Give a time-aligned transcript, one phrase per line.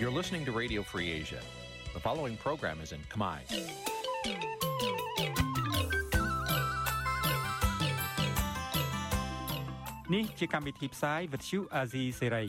[0.00, 1.40] You're listening to Radio Free Asia.
[1.94, 3.38] The following program is in Khmer.
[10.14, 12.48] នេះជាកម្មវិធីផ្សាយ Vuthu Azizi Serai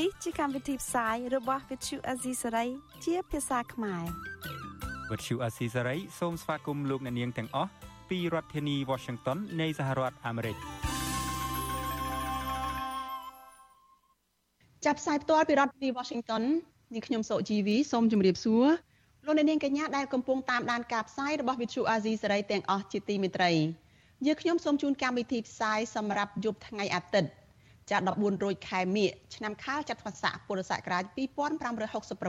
[0.00, 2.68] នេះជាកម្មវិធីផ្សាយរបស់ Vuthu Azizi Serai
[3.04, 4.04] ជាភាសាខ្មែរ
[5.10, 7.70] Vuthu Azizi Serai សូមស្វាគមន៍លោកអ្នកនាងទាំងអស់
[8.10, 10.56] ពីរដ្ឋធានី Washington នៃសហរដ្ឋអាមេរិក
[14.84, 16.42] ចាប់ផ្សាយផ្ទាល់ពីរដ្ឋធានី Washington
[16.93, 18.67] នាងខ្ញុំសុជីវីសូមជម្រាបសួរ
[19.25, 23.51] លោកអ្នកនាងកញ្ញាដែលកំពុងតាមដានការផ្សាយរបស់ Vuthu Azizi Serai ទាំងអស់ជាទីមេត្រី
[24.25, 27.29] យើខ្ញុំសូមជូនកម្មវិធីផ្សាយសម្រាប់យប់ថ្ងៃអាទិត្យ
[27.89, 31.03] ចា14រោចខែមិញឆ្នាំខាលចត្វាស័កពុរសករាជ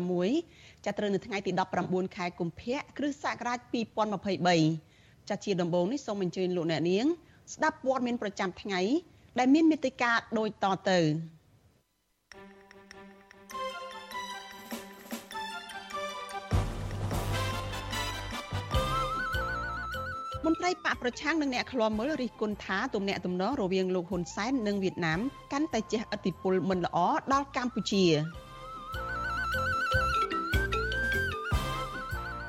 [0.01, 1.53] 2566ចាប់ត្រូវនៅថ្ងៃទី
[1.85, 3.59] 19ខែកុម្ភៈគ្រិស្តសករាជ
[4.49, 7.07] 2023ចាជាដំបូងនេះសូមអញ្ជើញលោកអ្នកនាង
[7.55, 8.81] ស្ដាប់ព័ត៌មានប្រចាំថ្ងៃ
[9.39, 10.99] ដែលមានមេត្តាដូចតទៅ
[20.47, 25.21] មន្ត្រីបកប្រឆាំងនិងអ្នកឃ្លាំមើលរិះគន់ថាទំនាក់ទំនងរវាងលោកហ៊ុនសែននិងវៀតណាម
[25.53, 26.99] កាន់តែជះឥទ្ធិពលមិនល្អ
[27.33, 28.05] ដល់កម្ពុជា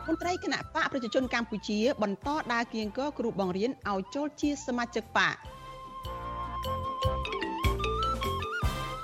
[0.07, 5.35] មន្ត្រីគណៈបកប្រជាជនកម្ពុជា បន្តដើរគៀងគរគ្រូបង្រៀនឲ្យចូលជាសមាជិកបក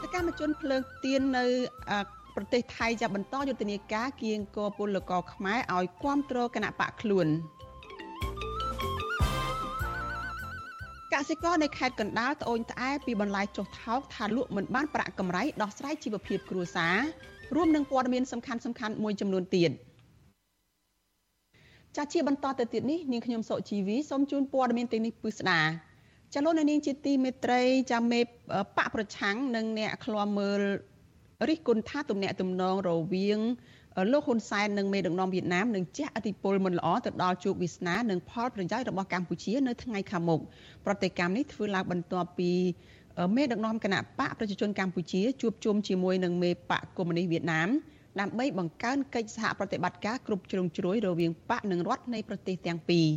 [0.02, 1.46] សកម្មជនភ្លើងទៀននៅ
[2.36, 7.30] ប្រទេសថៃចាប់បន្តយុទ្ធនាការគៀងគរពលករខ្មែរឲ្យគ្រប់គ្រងគណៈបកខ្លួន
[11.16, 16.98] កសិករនៅខេត្តកណ្ដាលត្អូញត្អែពីបន្លែចុះថោកថាលក់មិនបានប្រាក់កម្រៃដោះស្រាយជីវភាពគ្រួសារ
[17.56, 19.72] រួមនឹងព័ត៌មានសំខាន់សំខាន់មួយចំនួនទៀត
[21.98, 25.62] ចាជាបន្តទៅទៀតនេះនាងខ្ញុំសុជីវីសូមជូនព័ត៌មានទាំងនេះពិស្ដា
[26.34, 28.26] ចាលោកនាងជាទីមេត្រីចាមេប
[28.78, 30.62] កប្រឆាំងនិងអ្នកឃ្លាំមើល
[31.48, 33.40] រិះគន់ថាទំនាក់ទំនងរវាង
[34.12, 40.40] លោកហ៊ុនសែននិងមេដឹកនាំវៀតណាមនឹងជះឥទ្ធិពលមិនល្អទៅដល់ជោគវាសនានិងផលប្រយោជន៍របស់កម្ពុជានៅថ្ងៃខាងមុខ
[40.86, 42.52] ប្រតិកម្មនេះធ្វើឡើងបន្ទាប់ពី
[43.36, 47.70] មេដឹកនាំគណៈបកប្រជាជនកម្ពុជាជួបជុំជាមួយនឹងមេបកកុម្មុយនីសវៀតណាម
[48.20, 53.08] ដើម្បីបង្កើនកិច្ចសហប្រតិបត្តិការគ្រប់ជ្រុងជ្រោយរវាងបកនិងរដ្ឋនៃប្រទេសទាំងពីរ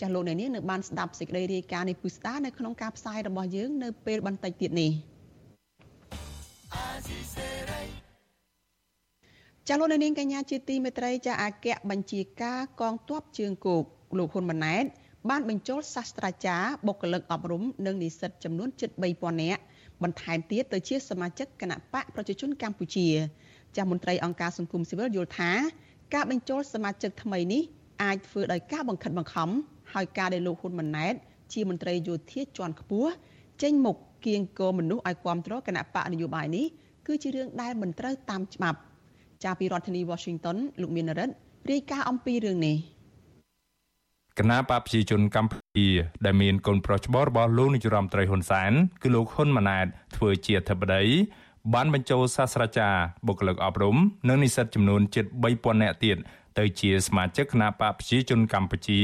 [0.00, 4.92] ចាស់លោកអ្នកនាងនៅបានស្ដាប់សេចក្តីរាយការណ៍នេះពុស្ដានៅក្នុងការផ្សាយរបស់យើងនៅពេលបន្តិចទៀតនេះ
[9.68, 13.84] ចាលោកនាងកញ្ញាជាទីមេត្រីចាអគ្គបញ្ជាការកងទ័ពជើងគោក
[14.18, 14.84] លោកហ៊ុនម៉ាណែត
[15.30, 19.62] បានបញ្ចូលសាស្ត្រាចារ្យបុគ្គលិកអប់រំនិងនិស្សិតចំនួនជិត3000នាក់
[20.02, 23.08] បន្ថែមទៀតទៅជាសមាជិកគណៈបកប្រជាជនកម្ពុជា
[23.76, 25.50] ចាស់មន្ត្រីអង្គការសង្គមស៊ីវិលយល់ថា
[26.14, 27.62] ការបញ្ចូលសមាជិកថ្មីនេះ
[28.02, 29.50] អាចធ្វើដោយការបង្ខិតបង្ខំ
[29.92, 31.14] ហើយការដែលលោកហ៊ុនម៉ាណែត
[31.52, 33.10] ជាមន្ត្រីយោធាជាន់ខ្ពស់
[33.62, 33.96] ចេញមុខ
[34.26, 36.66] គៀងគោមនុស្សឲ្យគ្រប់គ្រងគណៈបកនយោបាយនេះ
[37.06, 38.78] គឺជារឿងដែលមិនត្រូវតាមច្បាប់
[39.44, 41.34] ចាពីរដ្ឋធានី Washington លោកមានរិទ្ធ
[41.70, 42.76] រាយការណ៍អំពីរឿងនេះ
[44.38, 45.88] គណៈបកប្រជាជនកម្ពុជា
[46.24, 49.86] ដែលមានកូនប្រុសច្បងរបស់លោកនាយរដ្ឋមន្ត្រីហ៊ុនសែនគឺលោកហ៊ុនម៉ាណែត
[50.16, 51.04] ធ្វើជាអធិបតី
[51.74, 53.96] បានបញ្ចូលសាស្ត្រាចារ្យបុគ្គលិកអប់រំ
[54.28, 56.16] និងនិស្សិតចំនួនជិត3000នាក់ទៀត
[56.58, 59.00] ទៅជាសមាជិកគណៈបកប្រជាជនកម្ពុជា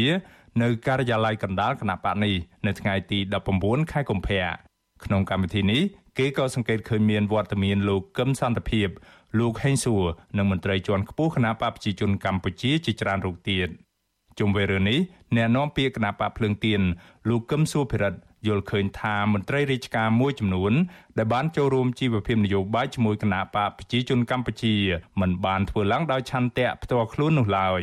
[0.63, 2.35] នៅការិយាល័យកណ្ដាលគណៈបកនេះ
[2.67, 3.19] នៅថ្ងៃទី
[3.55, 4.45] 19ខែកុម្ភៈ
[5.05, 5.83] ក្នុងកម្មវិធីនេះ
[6.19, 8.89] គេក៏សង្កេតឃើញមានវត្តមានលោកកឹមសន្តិភាព
[9.39, 10.05] លោកហេងសួរ
[10.37, 13.69] និងមន្ត្រីជាន់ខ្ពស់គណៈបកប្រជាជនកម្ពុជាជាច្រើនរូបទៀត
[14.39, 14.99] ជុំវិញរឿងនេះ
[15.37, 16.81] អ្នកនាំពាក្យគណៈបកភ្លើងទៀន
[17.29, 20.73] លោកកឹមសួរភិរិទ្ធយល់ឃើញថាមន្ត្រីរាជការមួយចំនួន
[21.19, 24.75] ដែលបានចូលរួមជីវភាពនយោបាយជាមួយគណៈបកប្រជាជនកម្ពុជា
[25.21, 27.83] មិនបានធ្វើឡើងដោយឆន្ទៈផ្ទាល់ខ្លួននោះឡើយ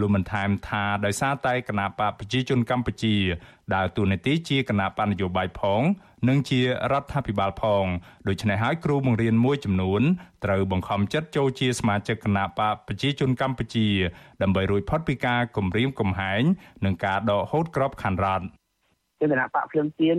[0.00, 3.16] លោកបានថែមថាដោយសារតែគណៈបកប្រជាជនកម្ពុជា
[3.74, 5.82] ដើរតួនាទីជាគណៈបកនយោបាយផង
[6.28, 6.60] និងជា
[6.92, 7.84] រដ្ឋាភិបាលផង
[8.28, 10.02] ដូច្នេះហើយគ្រូបង្រៀនមួយចំនួន
[10.44, 13.88] ត្រូវបង្ខំចិត្តចូលជាសមាជិកគណៈបកប្រជាជនកម្ពុជា
[14.42, 16.42] ដើម្បីរួចផុតពីការគំរាមកំហែង
[16.84, 18.44] និងការដកហូតក្របខ័ណ្ឌរដ្ឋ
[19.20, 20.18] គណៈបកភ្លើងទៀន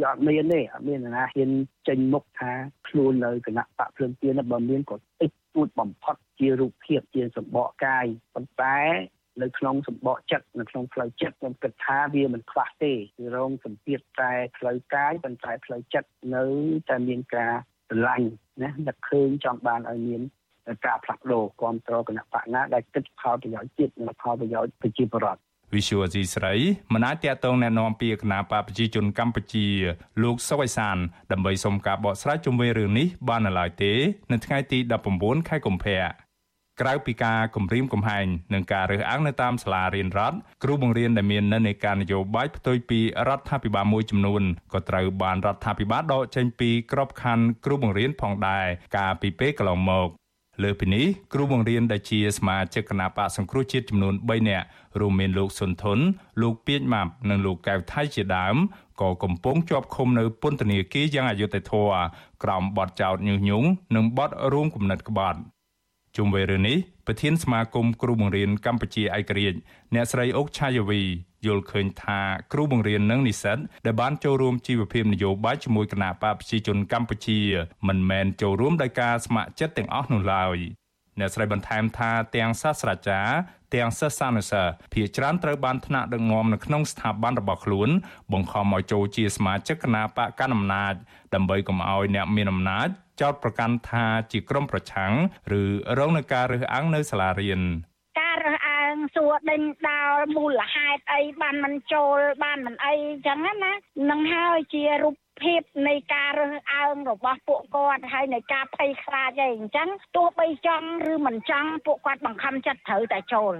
[0.00, 1.50] វាអត់មានទេអត់មានណាហ៊ាន
[1.88, 2.52] ចេញមុខថា
[2.88, 8.78] ខ្លួននៅគណៈបកភ្លើងទៀនបើមានក៏តិចតួចបំផុតជារូបភាពជាសម្បកកាយប៉ុន្តែ
[9.43, 16.43] នៅក្នុងសម្បកចិត្តនៅក្នុងផ្លូវចិត្តខ្ញុំគិតថាវាមិនខ្វះទេគឺរងសម្ពាធតែផ្លូវកាយប៉ុន្តែផ្លូវចិត្តនៅ
[16.89, 17.53] តែមានការ
[17.89, 18.27] ស្រឡាញ់
[18.63, 20.21] ណានឹកឃើញចង់បានឲ្យមាន
[20.85, 25.41] ការផ្លាស់ប្ដូរគ្រប់គ្រងគណៈបកណាដែលគិតផលប្រយោជន៍ជាតិនិងផលប្រយោជន៍ប្រជាពលរដ្ឋ
[25.75, 26.53] វិសុវអសីស្រី
[26.93, 29.67] មិនអាចតាក់ទងแนะនាំពីគណៈបកប្រជាជនកម្ពុជា
[30.23, 30.97] លោកសុវ័យសាន
[31.31, 33.93] ដើម្បីសុំការបកស្រាយជុំវិញរឿងនេះបាននៅឡើយទេ
[34.31, 34.79] នៅថ្ងៃទី
[35.13, 36.20] 19ខែកុម្ភៈ
[36.80, 44.42] ក្រៅពីការគំរាមកំហែងនិងការរើសអើងនៅតាមសាលារៀនរដ្ឋគ្រូបង្រៀនដែលមាននិន្នាការនយោបាយផ្ទុយពីរដ្ឋាភិបាលមួយចំនួន
[44.72, 48.66] ក៏ត្រូវបានរដ្ឋាភិបាលដកចេញពីក្របខ័ណ្ឌគ្រូបង្រៀនផងដែរ
[48.96, 50.08] កាលពីពេលកន្លងមក
[50.62, 54.66] លើពីនេះគ្រូបង្រៀនដែលជាសមាជិកគណៈបកសង្គ្រោះជាតិចំនួន3នាក់
[55.00, 55.98] រួមមានលោកសុនធុន
[56.42, 58.56] លោកពីញម៉ាប់និងលោកកៅថៃជាដើម
[59.00, 62.02] ក៏កំពុងជាប់ឃុំនៅពន្ធនាគារយ៉ាងអយុត្តិធម៌
[62.42, 65.40] ក្រោមបទចោទញុះញង់និងបទរួមគំនិតក្បត់
[66.16, 69.58] ជុំវិញរឿងនេះប្រធានសមាគមគ្រូបង្រៀនកម្ពុជាឯករាជ្យ
[69.94, 71.02] អ្នកស្រីអុកឆាយាវី
[71.46, 72.20] យល់ឃើញថា
[72.52, 77.40] គ្រូបង្រៀននិងនិស្សិតដែលបានចូលរួមជីវភាពនយោបាយជាមួយគណៈបកប្រជាជនកម្ពុជា
[77.88, 80.58] មិនមែនចូលរួមដោយការស្ម័គ្រចិត្តទាំងអស់នោះឡើយ
[81.18, 83.34] អ្នកស្រីបន្ថែមថាទាំងសាស្ត្រាចារ្យ
[83.74, 87.88] ទាំងសិស្សានុសិស្សភាគច្រើនត្រូវបានថ្នាក់ដឹកនាំនៅក្នុងស្ថាប័នរបស់ខ្លួន
[88.32, 90.94] បង្ខំឲ្យចូលជាសមាជិកគណៈបកកណ្ដាលអំណាច
[91.34, 92.88] ដើម្បីកុំឲ្យអ្នកមានអំណាច
[93.22, 95.12] ចោទប្រកាន់ថាជាក្រុមប្រឆាំង
[95.60, 95.62] ឬ
[95.98, 97.60] រងនឹងការរើសអើងនៅសាលារៀន
[98.20, 102.94] ការរើសអើងសួរដេញដោលមូលហេតុអីបានមិនចូលបានមិនអី
[103.26, 103.72] ចឹងណា
[104.10, 113.54] នឹងហើយជារូបភាពនៃការរើសអើងរបស់ពួកគាត់ហើយនៃការភ័យខ្លាចអីអញ្ចឹងទោះបីចង់ឬមិនចង់ពួកគាត់បង្ខំចិត្តត្រូវតែចូល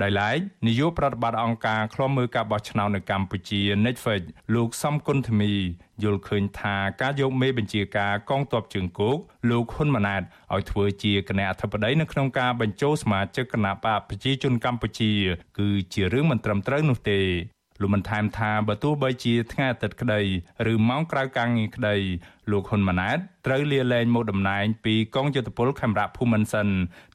[0.00, 4.22] ដោយឡែកនាយកប្រតិបត្តិអង្គការឃ្លាំមើលការបោះឆ្នោតនៅកម្ពុជា Netflix
[4.54, 5.52] លោកសំគុណធមី
[6.02, 9.16] យល់ឃើញថាការយកមេបញ្ជាការកងទ័ពជើងគោក
[9.50, 10.22] លោកហ៊ុនម៉ាណែត
[10.54, 15.12] ឲ្យធ្វើជាគណៈអធិបតីនៅក្នុងការបញ្ចូលសមាជិកគណៈបកប្រជាជនកម្ពុជា
[15.58, 17.20] គឺជារឿងមិនត្រឹមត្រូវនោះទេ
[17.82, 20.20] លោកបានថែមថាបើទោះបីជាថ្ងៃអាទិត្យក្តី
[20.72, 21.96] ឬម៉ោងក្រៅការងារក្តី
[22.50, 26.68] លោកហ៊ុនម៉ាណែតត្រូវលាលែងមកតំណែងពីកងយុទ្ធពលខេមរៈភូមិន្ទសិន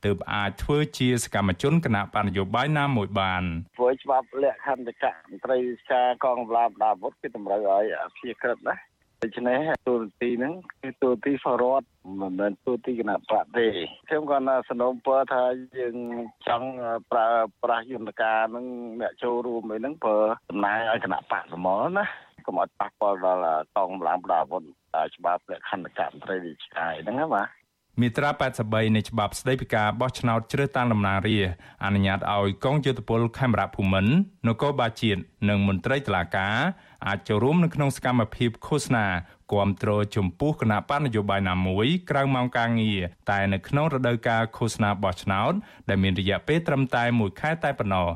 [0.06, 3.44] ទើបអាចធ្វើជាសកម្មជនគណៈបញ្ញយោបាយណាមួយបាន
[3.78, 8.76] ធ្វើច្បាប់លក្ខន្តិកៈមន្ត្រីវិការកងកម្លាំងដាវុធគឺតម្រូវឲ្យអភិក្រិតណា
[9.24, 11.86] ដូច្នេះទូរទីហ្នឹងគឺទូរទីសរដ្ឋ
[12.22, 13.68] មិនមែនទូរទីគណៈបកទេ
[14.08, 15.44] ខ្ញុំគាត់ណាសនំពើថា
[15.78, 15.96] យើង
[16.48, 16.68] ចង់
[17.12, 17.28] ប្រើ
[17.64, 18.66] ប្រាស់យន្តការហ្នឹង
[19.02, 20.20] អ្នកចូលរួមអីហ្នឹងប្រើ
[20.50, 21.68] តំណែងឲ្យគណៈបកសម
[21.98, 22.06] ណា
[22.46, 24.48] កុំឲ្យប៉ះពាល់ដល់កងកម្លាំងប្រដាប់
[25.16, 27.48] ច្បាប់លក្ខន្តិកៈមន្ត្រីរាជការហ្នឹងណាបាទ
[28.02, 28.30] មាត្រា
[28.64, 31.54] 83នៃច្បាប់ស្តីពីការបោះឆ្នោតជ្រើសតាំងតំណាងរាស្ត្រ
[31.86, 34.14] អនុញ្ញាតឲ្យកងយោធពលខេមរៈភូមិន្ទ
[34.48, 36.56] នគរបាលជាតិនិងមន្ត្រីតុលាការ
[37.06, 39.06] អាចចូលរួមនៅក្នុងសកម្មភាពឃោសនា
[39.52, 43.00] គ្រប់គ្រងចំពោះគណៈបណ្ឌនយោបាយណាមួយក្រៅម៉ោងការងារ
[43.30, 45.54] តែនៅក្នុងរដូវកាលឃោសនាបោះឆ្នោត
[45.90, 48.10] ដែលមានរយៈពេលត្រឹមតែ1ខែតែប៉ុណ្ណោះ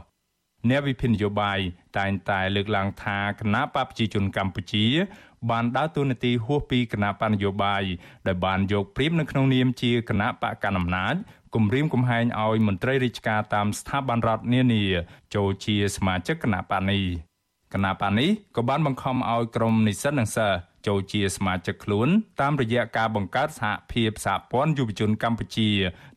[0.70, 1.60] អ្នកវិភាគនយោបាយ
[1.98, 4.86] តែងតែលើកឡើងថាគណៈបកប្រជាជនកម្ពុជា
[5.50, 7.84] បានដើរតួនាទីហួសពីគណៈបកនយោបាយ
[8.28, 11.16] ដែលបានយកព្រៀបនៅក្នុងនាមជាគណៈបកកណ្ដាលអំណាច
[11.56, 14.84] គម្រាមកំហែងឲ្យមន្ត្រីរាជការតាមស្ថាប័នរដ្ឋនានា
[15.36, 17.04] ចូលជាសមាជិកគណៈបកនេះ
[17.74, 20.58] គណៈបកនេះក៏បានបង្ខំឲ្យក្រុមនិស្សិតនិងសិស្ស
[20.88, 22.10] ចូលជាសមាជិកខ្លួន
[22.42, 25.70] តាមរយៈការបង្កើតសហភាពសហព័ន្ធយុវជនកម្ពុជា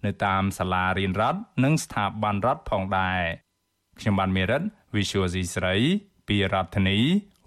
[0.05, 3.23] នៅតាមសាលារៀនរដ្ឋនិងស្ថាប័នរដ្ឋផងដែរ
[4.01, 4.62] ខ្ញុំបានមេរិត
[4.97, 5.75] Visual C ស្រី
[6.29, 6.99] ពីរដ្ឋធានី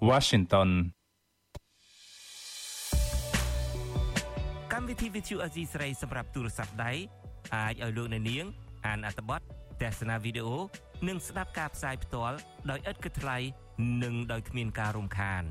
[0.09, 0.69] Washington
[4.73, 6.91] កម្មវិធី Visual C ស្រីសម្រាប់ទូរស័ព្ទដៃ
[7.55, 8.45] អាចឲ្យលោកអ្នកនាង
[8.85, 9.41] អានអត្ថបទ
[9.81, 10.57] ទស្សនាវីដេអូ
[11.07, 12.37] និងស្ដាប់ការផ្សាយផ្ទាល់
[12.69, 13.37] ដោយឥតគិតថ្លៃ
[14.03, 15.43] និងដោយគ្មានការរំខាន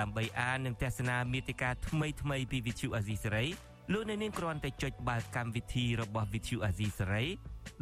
[0.00, 3.46] ដើម្បីអាននិងទស្សនាមេតិការថ្មីៗពី Vithu Azisari
[3.92, 7.26] លោកអ្នកនាងគ្រាន់តែចុចបាល់កម្មវិធីរបស់ Vithu Azisari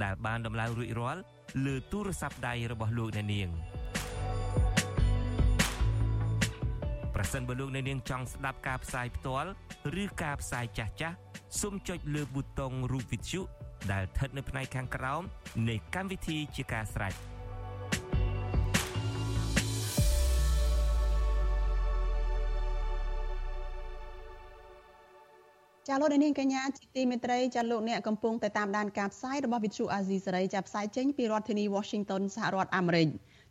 [0.02, 1.22] ដែលបានដំឡើងរួចរាល់
[1.64, 3.48] លើទូរស័ព្ទដៃរបស់លោកអ្នកនាង
[7.14, 9.50] ប្រសិនបើលោកអ្នកនាងចង់ស្ដាប់ការផ្សាយផ្ទាល់
[10.02, 11.16] ឬការផ្សាយចាស់ចាស់
[11.60, 13.40] សូមចុចលើប៊ូតុងរូប Vithu
[13.92, 15.22] ដែលស្ថិតនៅផ្នែកខាងក្រោម
[15.68, 17.14] នៃកម្មវិធីជាការស្រេច
[25.88, 33.08] ចាលោកនាងកញ្ញាជាទីមេត្រីចាលោកអ្នកកំពុងតែតាមដានការផ្សាយរបស់វិទ្យុអាស៊ីសេរីចាផ្សាយចេញពីរដ្ឋធានី Washington សហរដ្ឋអាមេរិក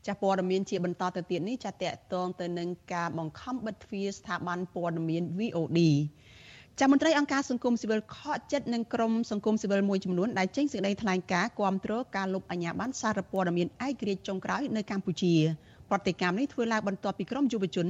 [0.08, 5.80] ចាព័ត៌មានជាបន្តទៅទៀតនេះចាតកតងទៅនឹងការបង្ខំបិទទ្វារស្ថាប័នព័ត៌មាន VOD
[6.82, 15.34] ចាមន្ត្រីអង្គការសង្គមស៊ីវិលខកចិត្តនឹងក្រុមសង្គមស៊ីវិលមួយចំនួនដែលចេញសេចក្តីថ្លែងការណ៍គាំទ្រការលុបអាញាបានសារព័ត៌មានឯករាជ្យចុងក្រោយនៅកម្ពុជា
[15.90, 17.88] ប្រតិកម្មនេះធ្វើឡើងបន្ទាប់ពីក្រុមយុវជន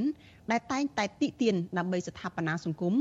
[0.51, 2.93] ដែលតែងតែទីទានដើម្បីស្ថាបនាសង្គម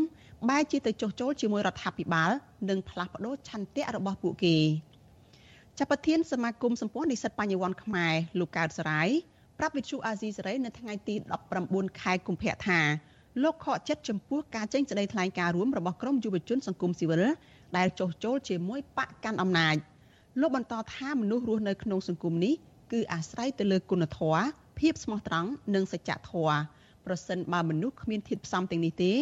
[0.48, 2.30] បែរជាទៅចុះចូលជាមួយរដ្ឋាភិបាល
[2.68, 4.56] និងផ្លាស់ប្ដូរឆន្ទៈរបស់ពួកគេ
[5.78, 9.08] ចាប់ប្រធានសមាគមសម្ព័ន្ធនិស្សិតបញ្ញវន្តខ្មែរលោកកើតសរាយ
[9.58, 11.14] ប្រាប់វិទ្យុអាស៊ីសេរីនៅថ្ងៃទី
[11.58, 12.80] 19ខែកុម្ភៈថា
[13.42, 17.24] លោកខកចិត្តចំពោះការចេញសេចក្តីថ្លែងការណ៍រួមរបស់ក្រមយុវជនសង្គមស៊ីវិល
[17.76, 19.76] ដែលចុះចូលជាមួយបកកាន់អំណាច
[20.40, 22.54] លោកបន្តថាមនុស្សរស់នៅក្នុងសង្គមនេះ
[22.92, 24.42] គឺអាស្រ័យទៅលើគុណធម៌
[24.78, 26.58] ភាពស្មោះត្រង់និងសច្ចធម៌
[27.06, 29.12] ប្រសិនបើមនុស្សគ្មានធាតុផ្សំទាំងនេះទេ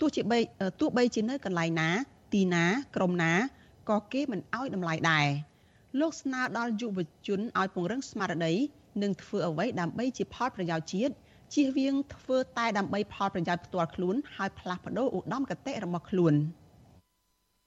[0.00, 0.38] ទោះជាបី
[0.80, 1.90] ទោះបីជានៅកន្លែងណា
[2.32, 2.64] ទីណា
[2.96, 3.32] ក្រុមណា
[3.90, 5.28] ក៏គេមិនអោយតម្លៃដែរ
[6.00, 8.54] លោកស្នើដល់យុវជនឲ្យពង្រឹងស្មារតី
[9.02, 11.14] និងធ្វើអ្វីដើម្បីជាផលប្រយោជន៍ជាតិ
[11.54, 16.34] ជៀសវាងធ្វើតែដើម្បីផលប្រយោជន៍ផ្ទាល់ខ្លួនហើយផ្លាស់ប្ដូរឧត្តមគតិរបស់ខ្លួន។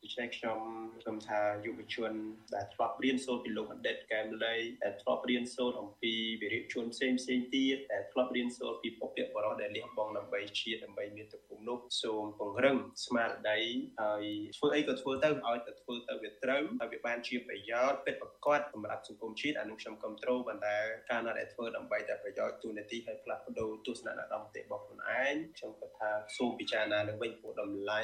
[0.03, 0.59] ដូច្នេះខ្ញុំ
[1.01, 2.13] ខ្ញុំថាយុវជន
[2.55, 13.59] ដែលធ្លាប់រៀនសូត្រពីលោកបណ្ឌិតកែមលីដែលធ្លាប់រៀនសូត្រអំពីវិរិយជនផ្សេងផ្សេងទៀតដែលធ្លាប់រៀនសូត្រពីពុព្វបរិសដែលលះបង់ដើម្បីជាតិដើម្បីមាតុភូមិនោះសូមពង្រឹងស្មារតី
[14.01, 14.25] ហើយ
[14.57, 20.75] ធ្វើអីក៏ធ្វើទៅឲ្យតែធ្វើទៅវាត្រូវហើយវាបានជាប្រយោជន៍ពិតប្រាកដសម្រាប់សង្គមជាតិអានោះខ្ញុំគ្រប់ត្រូលប៉ុន្តែ
[21.09, 28.01] ការណាត់ដែលធ្វើដើម្បីតែប្រយោជន៍ទូនាទីឲ្យផ្លាស់ប្ដូរទស្សនៈដមតិរបស់ខ្លួនឯងខ្ញុំគាត់ថាសូមពិចារណាឡើងវិញពួកតម្លៃ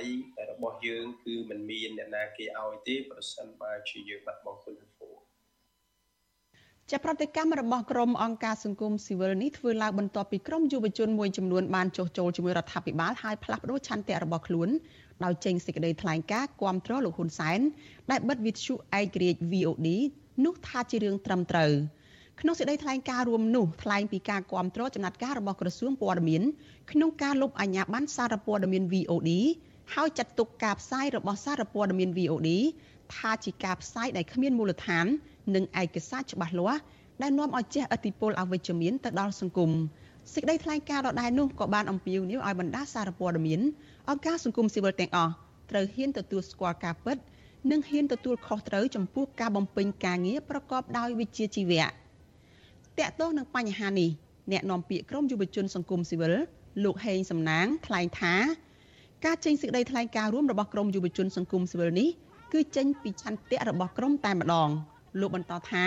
[0.51, 5.17] របស់យើងគឺมันមានអ្នកណាគេឲ្យទេប្រសិនបើជាយើងបាត់បង់គុណធម៌
[6.91, 14.69] ចាប់ប្រតិកម្មរបស់ក្រមអង្គការសង្គមស៊ីវិលនេះធ្វើឡើងបន្ទាប់ពីក្រមយុវជនមួយចំនួនបានចុះចូលជាមួយរដ្ឋាភិបាលហើយផ្លាស់ប្តូរឆន្ទៈរបស់ខ្លួន
[15.23, 17.59] ដោយចេញសេចក្តីថ្លែងការណ៍គាំទ្រលោកហ៊ុនសែន
[18.11, 19.87] ដែលបិទវិទ្យុឯករាជ្យ VOD
[20.45, 21.71] នោះថាជារឿងត្រឹមត្រូវ
[22.41, 26.41] ក្នុងសេចក្តីថ្លែងការណ៍រួមនោះថ្លែងពីការគាំទ្រចំណាត់ការរបស់ក្រសួងព័ត៌មាន
[26.91, 29.31] ក្នុងការលុបអាជ្ញាប័ណ្ណសារព័ត៌មាន VOD
[29.95, 32.49] ហើយចាត់ទុកការផ្សាយរបស់សារព័ត៌មាន VOD
[33.15, 35.05] ថាជាការផ្សាយដែលគ្មានមូលដ្ឋាន
[35.55, 36.81] និងឯកសារច្បាស់លាស់
[37.21, 39.71] ដែលនាំឲ្យជះឥទ្ធិពលអវិជ្ជមានទៅដល់សង្គម
[40.33, 43.61] សេចក្តីថ្លែងការណ៍ដដែលនោះក៏បានអំពាវនាវឲ្យបណ្ដាសារព័ត៌មាន
[44.09, 45.31] អង្គការសង្គមស៊ីវិលទាំងអស់
[45.71, 47.17] ត្រូវហ៊ានទទួលស្គាល់ការពិត
[47.71, 51.89] និងហ៊ានទទួលខុសត្រូវចំពោះការបំពេញការងារប្រកបដោយវិជ្ជាជីវៈត
[52.99, 54.09] កតោះនឹងបញ្ហានេះ
[54.51, 56.33] អ្នកនាំពាក្យក្រមយុវជនសង្គមស៊ីវិល
[56.83, 58.35] លោកហេងសំណាងថ្លែងថា
[59.25, 62.09] ការចេញសេចក្តីថ្លែងការណ៍រួមរបស់ក្រមយុវជនសង្គមស៊ីវិលនេះ
[62.53, 64.69] គឺចេញពីឆន្ទៈរបស់ក្រមតែម្ដង
[65.19, 65.85] លោកបន្តថា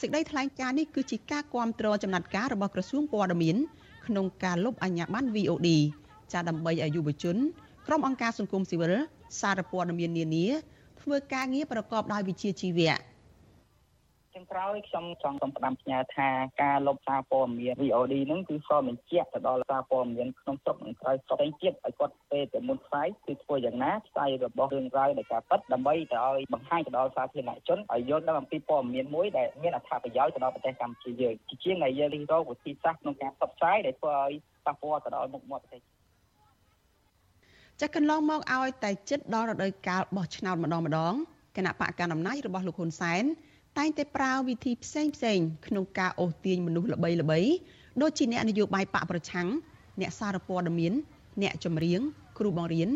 [0.00, 3.56] សេចក្តីថ្លែងការណ៍នេះគឺជាការគាំទ្រចំណាត់ការរបស់ក្រសួងព័ត៌មាន
[4.06, 5.68] ក្នុងការលុបអាជ្ញាប័ណ្ណ VOD
[6.32, 7.36] ចាដើម្បីឲ្យយុវជន
[7.86, 8.94] ក្រុមអង្គការសង្គមស៊ីវិល
[9.40, 10.46] សារព័ត៌មាននានា
[11.00, 12.96] ធ្វើការងារប្រកបដោយវិជ្ជាជីវៈចុ
[14.44, 16.28] ងក្រោយខ្ញុំចង់សូមផ្ដាំផ្ញើថា
[16.62, 34.32] ការលុបសារព័ត៌មាន VOD ហ្នឹងគឺសបញ្ជាក់ទៅដល់សារព័ត៌មានក្នុងស្រុកនិងក្រៅស្រុកផ្សេងទៀតឲ្យគាត់ពេលទៅមុនផ្សាយគឺធ្វើយ៉ាងណាផ្សាយរបស់រឿងរ៉ាវនៃការពិតដើម្បីទៅឲ្យបង្ហាញទៅដល់សាធារណជនឲ្យយល់ដឹងអំពីព័ត៌មានមួយដែលមានអត្ថប្រយោជន៍ទៅដល់ប្រទេសកម្ពុជាយើងជាជាងដែលយើងរិះរកវិធីសាស្ត្រក្នុងការផ្សព្វផ្សាយដែលធ្វើឲ្យ
[34.66, 35.82] ប៉ះពាល់ទៅដល់មុខមាត់ប្រទេស
[37.80, 41.14] ចាក់កន្លងមកឲ្យតែចិត្តដល់រដូវកាលបោះឆ្នោតម្ដងម្ដង
[41.56, 43.24] គណៈបកកណ្ដាលអំណាចរបស់លោកហ៊ុនសែន
[43.78, 47.40] តែងតែប្រើវិធីផ្សេងផ្សេងក្នុងការអូសទាញមនុស្សល្បីល្បី
[48.02, 49.48] ដូចជាអ្នកនយោបាយបកប្រឆាំង
[50.00, 50.92] អ្នកសារព័ត៌មាន
[51.42, 52.00] អ្នកចម្រៀង
[52.38, 52.88] គ្រូបង្រៀន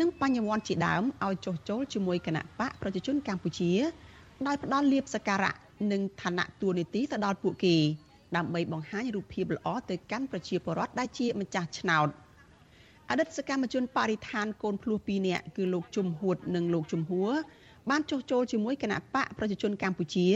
[0.00, 3.72] និងបញ្ញវន្តជាដើមឲ្យចុះចូលជាមួយគណៈបកប្រជាជនកម្ពុជា
[4.46, 5.54] ដោយផ្ដល់លៀបសការៈ
[5.92, 7.76] និងឋានៈទួលនីតិទៅដល់ពួកគេ
[8.36, 12.08] ដើម្បីបង្ហាញរូបភាពល្អទៅកាន់ប្រជាពលរដ្ឋដែលជាម្ចាស់ឆ្នោត
[13.10, 17.30] អតីតសកម្មជនបរិស្ថានកូនភ្លោះ2នាក់គឺលោកជំហួតនិងលោកជំហួរ
[17.90, 20.26] បានចុះចូលជាមួយគណៈបកប្រជាជនកម្ពុជា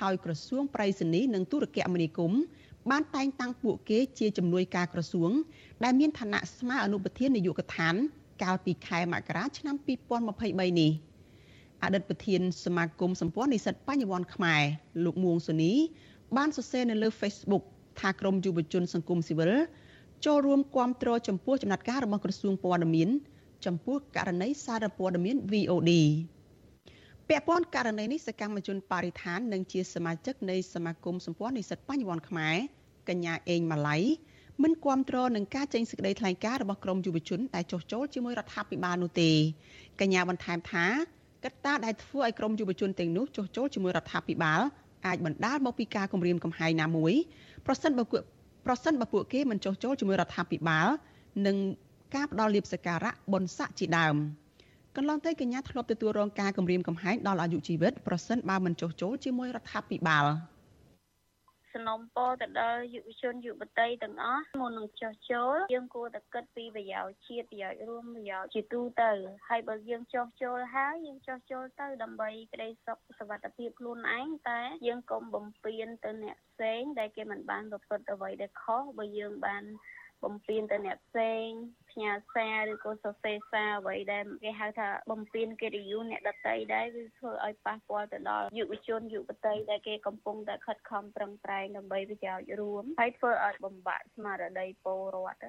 [0.00, 2.40] ហើយក្រសួងប្រៃសណីនិងទូរគមនាគមន៍
[2.90, 5.30] បានតែងតាំងពួកគេជាជំនួយការក្រសួង
[5.84, 7.94] ដែលមានឋានៈស្មើអនុប្រធាននាយកដ្ឋាន
[8.42, 9.76] កាលពីខែមករាឆ្នាំ
[10.22, 10.90] 2023នេះ
[11.82, 14.62] អតីតប្រធានសមាគមសម្ព័ន្ធនិស្សិតបញ្ញវន្តខ្មែរ
[15.04, 15.72] លោកមួងសូនី
[16.36, 17.64] បានសរសេរនៅលើ Facebook
[18.00, 19.52] ថាក្រមយុវជនសង្គមស៊ីវិល
[20.24, 23.08] ចូលរួមគាំទ្រចំពោះចំណាត់ការរបស់ក្រសួងព័ត៌មាន
[23.66, 25.90] ចំពោះករណីសារព័ត៌មាន VOD
[27.32, 32.56] ពាក់ព័ន្ធករណីនេះសកម្មជនបរិស្ថាននិងជាសមាជិកនៃសមាគមសម្ព័ន្ធនិស្សិតបញ្ញវន្តខ្មែរ
[33.08, 33.96] កញ្ញាអេងម៉ាឡៃ
[34.62, 39.30] មិនគាំទ្រនឹងការចេញសេចក្តីថ្លែងការណ៍របស់ក្រមយុវជនដែលចុះចូលជាមួយរដ្ឋាភិបាលនោះទេ
[40.00, 40.86] កញ្ញាបន្ថែមថា
[41.44, 44.60] កត្តាដែលធ្វើឲ្យក្រមយុវជនទាំងនោះចុះចូលជាមួយរដ្ឋាភិបាល
[45.06, 47.12] អាចបណ្ដាលមកពីការគំរាមកំហែងណាមួយ
[47.66, 48.04] ប្រសិនបើ
[48.66, 50.88] ប្រសិនបើពួកគេមិនចុះចូលជាមួយរដ្ឋាភិបាល
[51.46, 51.56] និង
[52.14, 54.16] ការផ្ដល់លៀបសការៈបុណ្យស័ក្តិជាដើម។
[54.96, 60.26] កន្លងទៅកញ្ញាធ្លាប់ទទួលរងការគំរាមកំហែងដល់អាយុជីវិតប្រសិនបើមិនចុះចូលជាមួយរដ្ឋាភិបាល
[61.72, 69.10] សំណូមពរទៅដល់យុវជនយុវតីទាំងអស់មុននឹងចោះចូលយើងគួរតែគិតពីប្រយោជន៍ជាតិប្រយោជន៍រួមប្រយោជន៍ជាទូទៅ
[69.48, 79.64] ហើយបើយើងចោះចូលហើយយើងចោះចូលទៅដើម្បីក្តីសុខសុវត្ថិភាពខ្លួនឯងតែយើងកុំបំពានទៅអ្នកផ្សេងដែលគេមិនបានប្រព្រឹត្តអ្វីដែលខុសបើយើងបាន
[80.24, 81.46] បំពេញទៅអ្នកផ្សេង
[81.90, 95.46] ផ្ញើសារឬក៏សរសេរសារអ្វីដែលគេហៅថាបំពេញកិត្តិយសអ្នកដតីដែរវាធ្វើឲ្យប៉ះពាល់ទៅដល់យុវជនយុវតីដែលគេកំពុងតែខិតខំប្រឹងប្រែងដើម្បីប្រយោជន៍រួមហើយធ្វើឲ្យបំបាក់ស្មារតីពលរដ្ឋ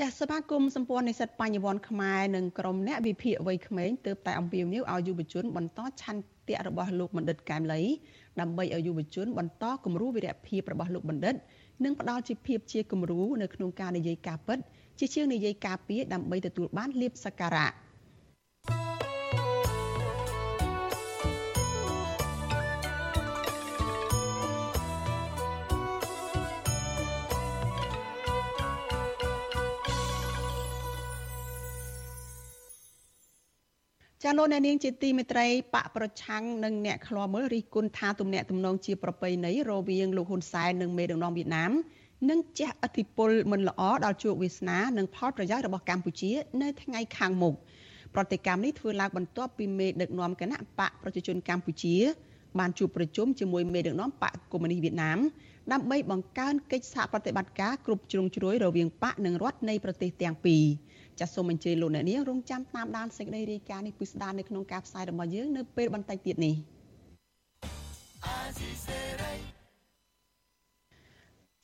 [0.00, 7.82] ចាសសមាគមសម្ព័ន្ធនិស្សិតបញ្ញវន្តខ្មែរនិងក្រុមអ្នកវិភាគវ័យក្មេងទើបតែអំពាវនាវឲ្យយុវជនបន្តឆន្ទៈរបស់លោកបណ្ឌិតកែមលី
[8.40, 11.34] ដើម្បីឲ្យយុវជនបន្តគំរូវីរភាពរបស់លោកបណ្ឌិត
[11.84, 14.58] និងផ្ដល់ជាភាពជាគំរូនៅក្នុងការនិយាយការពិត
[14.98, 17.70] ជាជាងនិយាយការពារដើម្បីទទួលបានលៀបសក្ការៈ
[34.28, 41.72] ចាលោកអ្នកនាងជាទីមេត្រីបកប្រឆាំងនិងអ្នកខ្លាំមើលរិះគន់ថាទំនាក់ទំនងជាប្រពៃណីរវាងលោកហ៊ុនសែននិងមេដឹកនាំវៀតណាម
[42.30, 47.54] នឹងជះឥទ្ធិពលមិនល្អដល់ជោគវាសនានិងផលប្រយោជន៍របស់កម្ពុជា នៅថ្ងៃខាងមុខ
[48.14, 51.96] ប្រតិកម្មនេះធ្វើឡើងបន្ទាប់ពីមេដឹកនាំគណៈបកប្រជាជនកម្ពុជា
[52.58, 55.18] បានជួបប្រជុំជាមួយមេដឹកនាំបកកុម្មុយនីសវៀតណាម
[55.72, 60.64] ដើម្បីបង្កើនកិច្ចសហប្រតិបត្តិការគ្រប់ជ្រុងជ្រោយរវាងបកនិងរដ្ឋនៃប្រទេសទាំងពីរ
[61.20, 66.54] ចាសសូមអញ្ជើញលោកអ្នកនាងរងចាំតាមដានសេចក្តីរាយការណ៍នេះពិស្ដារនៅក្នុងការផ្សាយរបស់យើងនៅពេលបន្តិចទៀតនេះ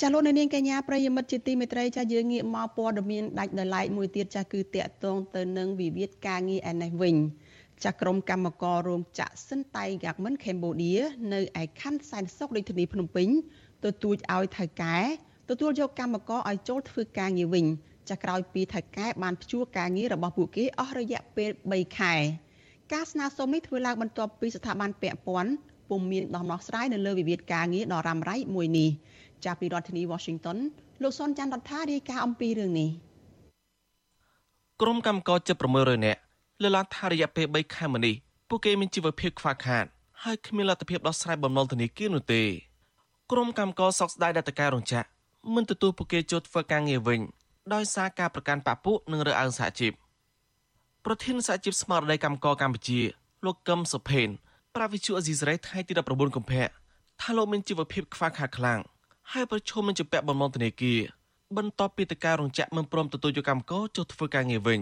[0.00, 7.16] ចាលោកអ្នកនាងកញ្ញាប្រិយមិត្តជាទីមេត្រីចាយើងងាកមកព័ត៌មានដាច់ដោយឡែកមួយទៀតចាគឺតាក់ទងទៅនឹងវិវាទការងារឯនេះវិញ
[7.85, 10.94] ចាក្រុមកម្មកររោងចក្រសិនតៃហ្គាក់មិនកម្ពុជា
[11.32, 13.28] នៅឯខណ្ឌសែនសុខរាជធានីភ្នំពេញ
[13.85, 14.99] ទទូចឲ្យថៅកែ
[15.50, 17.66] ទទួលយកកម្មករឲ្យចូលធ្វើការងារវិញ
[18.11, 22.14] ចាក្រោយពីថៅកែបានព្យួរការងាររបស់ពួកគេអស់រយៈពេល3ខែ
[22.92, 25.52] ការស្នើសុំនេះធ្វើឡើងបន្ទាប់ពីស្ថាប័នពាក់ព័ន្ធ
[25.90, 28.90] ពុំមានដំណោះស្រាយនៅលើវិវាទការងារដ៏រ៉ាំរ៉ៃមួយនេះ
[29.44, 30.59] ចាប់ពីរដ្ឋធានី Washington
[31.02, 32.90] លោកសុនច័ន្ទរដ្ឋារាយការណ៍អំពីរឿងនេះ
[34.80, 36.21] ក្រុមកម្មករជិត600នាក់
[36.62, 38.14] លើកឡើងថារយៈពេល3ខែមកនេះ
[38.49, 39.85] ពួកគេមានជីវភាពខ្វះខាត
[40.23, 42.42] ហើយគ្មានលទ្ធភាពដោះស្រាយបំណុលធនាគារនោះទេ
[43.32, 45.09] ក្រុមកម្មករសោកស្ដាយដែលតការរោងចក្រ
[45.54, 47.21] មិនទទួលពួកគេចូលធ្វើការងារវិញ
[47.75, 49.92] ដោយសារការប្រកាន់បពុនិងរើសអើងសហជីព
[51.04, 53.00] ប្រធានសហជីពស្មារតីកម្មករកម្ពុជា
[53.45, 54.28] លោកកឹមសុផេន
[54.75, 56.66] ប្រាវិជូអេស៊ីសរ៉េថ្ងៃទី19កុម្ភៈ
[57.21, 58.81] ថាលោកមានជីវភាពខ្វះខាតខ្លាំង
[59.33, 61.00] ហើយប្រឈមនឹងជំពាក់បំណុលធនាគារ
[61.57, 64.81] បន្ទាប់ពីតការរោងចក្រមិនព្រមទទួលយកកម្មករចូលធ្វើការងារវិញ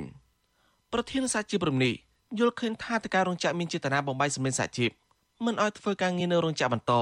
[0.93, 1.95] ប្រធានសហជីពរំនេះ
[2.39, 4.91] យល់ឃើញថាតការរោងចក្រមានចេតនាបំបីសម្លេងសហជីព
[5.45, 6.93] មិនឲ្យធ្វើការងារនៅរោងចក្របន្ត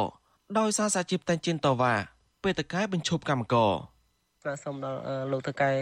[0.59, 1.94] ដោយសារសហជីពតែងជិនតវ៉ា
[2.42, 3.72] ពេលតកែបញ្ឈប់កម្មករ
[4.48, 5.00] ស្នើសុំដល់
[5.32, 5.72] លោកតកែ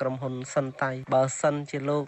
[0.00, 2.04] ក្រុមហ៊ុនសិនតៃបើសិនជាលោក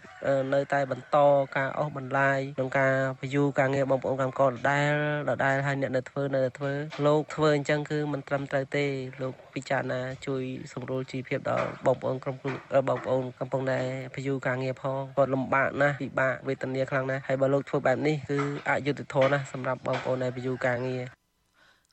[0.55, 1.17] នៅតែបន្ត
[1.57, 4.93] ការអស់បន្លាយក្នុងការពយូការងារបងប្អូនកម្មករដដែល
[5.29, 6.73] ដដែលហើយអ្នកនៅធ្វើនៅតែធ្វើ
[7.07, 8.85] លោកធ្វើអញ្ចឹងគឺមិនត្រឹមត្រូវទេ
[9.23, 12.53] លោកពិចារណាជួយសម្រួលជីវភាពដល់បងប្អូនក្រុមគ្រួ
[12.89, 13.81] បងប្អូនកំពុងតែ
[14.15, 18.39] ពយូការងារផងគាត់លំបាកណាស់ពិបាកវេទនាខ្លាំងណាស់ហើយបើលោកធ្វើបែបនេះគឺ
[18.69, 21.03] អយុត្តិធម៌ណាស់សម្រាប់បងប្អូនដែលពយូការងារ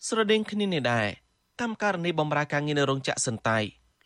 [0.07, 1.07] ស្រដៀងគ្នានេះដែរ
[1.61, 3.59] កម្មករនីបំរើការងារនៅរោងចក្រសិនតៃ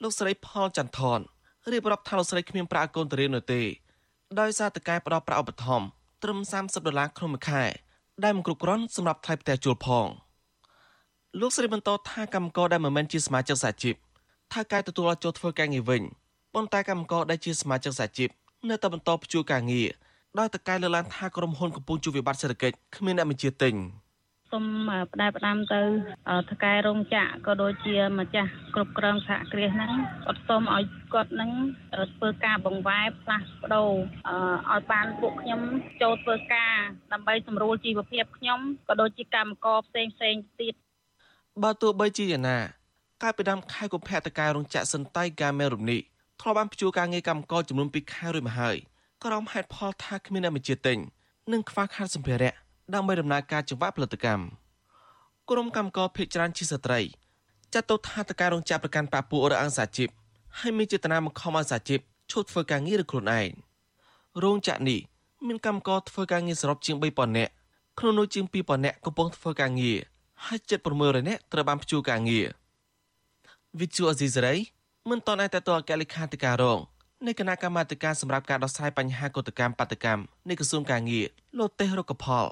[0.04, 1.20] លោកស្រីផលចន្ទថន
[1.72, 3.62] រៀបរាប់ថាលោកស្រីគ្មានប្រាក់កូនទៅរៀននោះទេ
[4.40, 5.88] ដោយសារតកែផ្ដល់ប្រាក់ឧបត្ថម្ភ
[6.24, 7.64] ត្រឹម30ដុល្លារក្នុងមួយខែ
[8.24, 10.08] ដែលមិនគ្រប់គ្រាន់សម្រាប់ថ្លៃផ្ទះជួលផង
[11.40, 13.96] លោកស្រីបន្តថាកម្មករដែលមិនមែនជាសមាជិកសហជីព
[14.54, 16.02] ថាកែទទួលឲ្យចូលធ្វើការងារវិញ
[16.54, 18.30] ប៉ុន្តែកម្មករដែលជាសមាជិកសហជីព
[18.70, 19.88] នៅតែបន្តព្យួរការងារ
[20.40, 23.74] ដោយតកែលើកឡើងថាក្រុមហ៊ុនកំពុងជួបវិបត្តិសេដ្ឋកិច្ចគ្មានអ្នកបញ្ជាទិញ។
[24.54, 24.66] សូម
[25.14, 25.82] ផ្ដែផ្ដាំទៅ
[26.52, 29.92] ថកែរោងចក្រក៏ដូចជាម្ចាស់គ្រប់គ្រងសហគ្រាសហ្នឹង
[30.26, 31.52] គាត់សូមឲ្យគាត់នឹង
[32.16, 33.92] ធ្វើការបង្វែរផ្លាស់ប្ដូរ
[34.72, 35.62] ឲ្យបានពួកខ្ញុំ
[36.02, 36.76] ចូលធ្វើការ
[37.14, 40.74] ដើម្បីសម្រួលជីវភាពខ្ញុំក៏ដូចជាកម្មករផ្សេងផ្សេងទៀត
[41.64, 42.60] បើទោះបីជាយ៉ាងណា
[43.24, 45.98] កាលពីដើមខែកុម្ភៈតកែរោងចក្រសិនតៃកាមេរុនី
[46.42, 48.78] ធ្លាប់បានព្យួរការងារកម្មករចំនួន2ខែរួចមកហើយ
[49.24, 50.98] ក្រុមហេតុផលថាគ្មានអ្នកបញ្ជាទិញ
[51.52, 54.44] និងខ្វះខាតសម្ភារៈ ដើម្បីដំណើរការចង្វាក់ផលិតកម្ម
[55.50, 57.00] ក្រុមកម្មករភេកច្រើនជាស្ត្រី
[57.74, 60.10] ចាត់ទុកថាតការរោងចក្រប្រកាន់ប៉ាពួររើអង្គសាជីព
[60.60, 62.00] ហើយមានចេតនាបង្ខំឲ្យសាជីព
[62.32, 63.50] ឈប់ធ្វើការងារឬខ្លួនឯង
[64.44, 65.00] រោងចក្រនេះ
[65.48, 67.52] មានកម្មករធ្វើការងារសរុបជាង3000នាក់
[68.00, 69.98] ក្នុងនោះជាង2000នាក់កំពុងធ្វើការងារ
[70.46, 72.46] ហើយជិត600នាក់ត្រូវបានព្យួរការងារ
[73.80, 74.56] វិទ្យុអេស៊ីសរ៉ៃ
[75.10, 76.80] មិនតន់តែតអគ្គលេខាធិការរង
[77.26, 81.26] នៃគណៈកម្មាធិការសម្រាប់ការដោះស្រាយបញ្ហាកតកម្មបាតកម្មនៃក្រសួងការងារ
[81.60, 82.46] លោកទេសរុកផល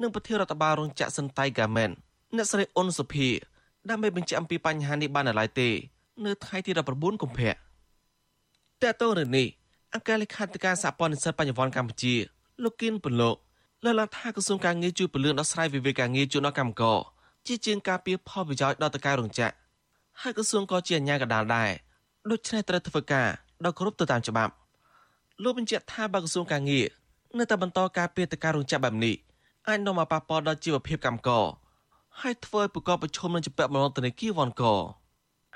[0.00, 1.90] និងប្រធានរដ្ឋបាលរោងចក្រសិនតៃហ្គាមែន
[2.36, 3.28] អ្នកស្រីអ៊ុនសុភា
[3.90, 5.68] ដើម្បីបញ្ជាក់អំពីបញ្ហានេះបាននៅឡើយទេ
[6.24, 7.50] នៅថ្ងៃទី19កុម្ភៈ
[8.82, 9.46] តើតើរឿងនេះ
[9.94, 12.14] អង្គការលេខាធិការសហព័ន្ធនិស្សិតបញ្ញវន្តកម្ពុជា
[12.62, 13.36] លោកគិនពន្លក
[13.84, 16.98] លើកឡើងថាក្រសួងការងារជួយពន្លឿនដោះស្រាយវិវាទការងារជូនដល់កម្មករ
[17.46, 19.54] ជាជាងការពៀផលប្រយោជន៍ដល់តការរោងចក្រ
[20.20, 21.70] ហើយក្រសួងក៏ជាអាជ្ញាកណ្ដាលដែរ
[22.30, 23.28] ដូច្នេះត្រូវធ្វើការ
[23.64, 24.52] ដោយគោរពទៅតាមច្បាប់
[25.42, 26.86] លោកបញ្ជាក់ថាបើក្រសួងការងារ
[27.38, 29.14] នៅតែបន្តការពៀតការរោងចក្របែបនេះ
[29.66, 31.44] អាចនាំមកប៉ះពាល់ដល់ជីវភាពកម្មករ
[32.20, 34.64] ហើយធ្វើឲ្យប្រកបប្រឈមនឹងជំពាក់បំណុលធនាគារវ៉ាន់ក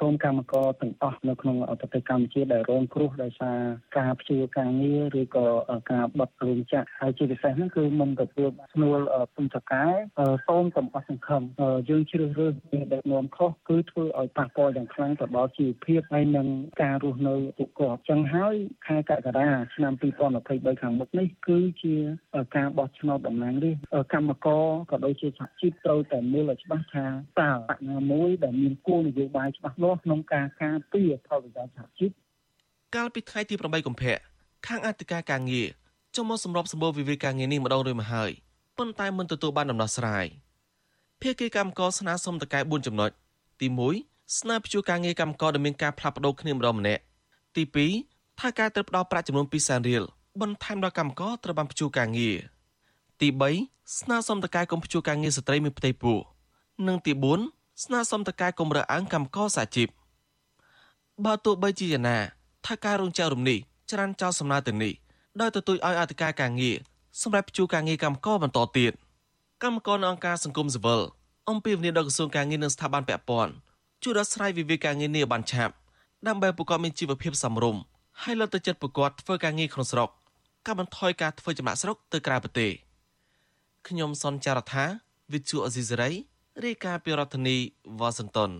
[0.03, 3.59] ក្រុមកម្មករទាំងអស់នៅក្នុងប្រទេសកម្ពុជាដែលរងគ្រោះដោយសារ
[3.99, 5.47] ការព្យួរការងារឬក៏
[5.93, 8.99] ការបិទរោងចក្រហើយជាពិសេសហ្នឹងគឺមិនទទួលស្នួល
[9.35, 9.93] ពន្ធការ
[10.47, 11.43] សូមកុំអស់សង្ឃឹម
[11.89, 16.47] យើងជ្រើសរើសមានដឹកនាំខុសគឺធ្វើឲ្យប៉ះពាល់យ៉ាងខ្លាំងទៅដល់ជីវភាពហើយនិង
[16.83, 18.55] ការរស់នៅពួកគាត់ចឹងហើយ
[18.87, 19.93] ខែកក្កដាឆ្នាំ
[20.39, 21.95] 2023ខាងមុខនេះគឺជា
[22.57, 27.07] ការបោះឆ្នោតតំណាងរាស្ត្រកម្មករក៏ដូចជាសហជីពត្រូវតែមើលឲ្យច្បាស់ថា
[27.41, 32.11] តើបញ្ញាមួយដែលមានគោលនយោបាយច្បាស់លាស់ក្នុងការការពារផលប្រយោជន៍សហជីព
[32.95, 34.17] កាលពីថ្ងៃទី8កុម្ភៈ
[34.67, 35.67] ខាងអធិការការងារ
[36.17, 38.31] ចុះមកសម្របសម្បូរវិវាទការងារនេះម្ដងរួចមកហើយ
[38.79, 40.27] ប៉ុន្តែមិនទទួលបានដំណោះស្រាយ
[41.21, 43.11] ភាគីកម្មករស្នើសុំតកែ4ចំណុច
[43.61, 43.67] ទី
[44.03, 47.03] 1ស្នើព្យួរការងារកម្មករដែលមានការផ្លាស់ប្ដូរគ្នាម្ដងម្នាក់
[47.57, 47.63] ទី
[48.03, 50.03] 2ថាការត្រូវផ្ដល់ប្រាក់ចំនួន2សែនរៀល
[50.41, 52.37] បន្ថែមដល់កម្មករត្រូវបានព្យួរការងារ
[53.21, 53.29] ទី
[53.63, 56.19] 3ស្នើសុំតកែកុំព្យួរការងារស្ត្រីមានផ្ទៃពោះ
[56.89, 59.89] និងទី4 ស្នើសុំតកែកុំរើសអើងកម្មករសាជីព
[61.25, 62.19] បើទោះបីជាយ៉ាងណា
[62.67, 63.59] ថាការរងចាំរំនេះ
[63.91, 64.93] ច្រានចោលសំណើទៅនេះ
[65.41, 66.77] ដោយទទូចឲ្យអធិការការងារ
[67.23, 68.93] សម្រាប់ព្យួរការងារកម្មករបន្តទៀត
[69.63, 71.01] កម្មករនៅអង្គការសង្គមស៊ីវិល
[71.51, 73.53] អំពាវនាវដល់ក្រសួងការងារនិងស្ថាប័នពាក់ព័ន្ធ
[74.03, 75.75] ជួយដោះស្រាយវិវាទការងារនេះបានឆាប់
[76.27, 77.83] ដើម្បីប្រកបមានជីវភាពសមរម្យ
[78.23, 80.09] ហើយលើកទឹកចិត្តប្រកបធ្វើការងារក្នុងស្រុក
[80.67, 82.71] កាត់បន្ថយការធ្វើចំណាក់ស្រុកទៅក្រៅប្រទេស
[83.89, 84.85] ខ្ញុំសនចាររថា
[85.33, 86.11] វិទ្យុអេស៊ីសេរី
[86.61, 87.57] រាយការណ៍ពីរដ្ឋធានី
[88.01, 88.51] វ៉ាស៊ីនតោន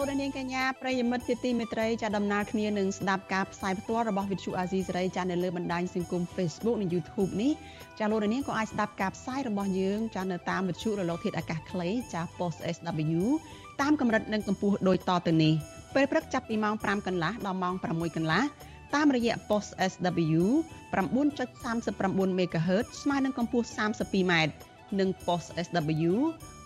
[0.00, 7.52] លោកនាងកញ្ញាប្រិយមិត្តជាទីមេត្រីចាដំណើរគ្នានឹងស្ដាប់ការផ្សាយផ្ទាល់របស់វិទ្យុអាស៊ីសេរីចានៅលើបណ្ដាញសង្គម Facebook និង YouTube នេះ
[7.98, 13.22] ចាលោកនាងក៏អាចស្ដាប់ការផ្សាយរបស់យើងចានៅតាមវិទ្យុរលកធាតុអាកាសខ្លីចា Post SW
[13.80, 15.54] តាមកម្រិតនិងកម្ពស់ដូចតទៅនេះ
[15.94, 18.42] ពេលព្រឹកចាប់ពីម៉ោង5កន្លះដល់ម៉ោង6កន្លះ
[18.94, 20.42] តាមរយៈ Post SW
[20.94, 24.32] 9.39 MHz ស្មើនឹងកម្ពស់ 32m
[24.98, 26.12] និង Post SW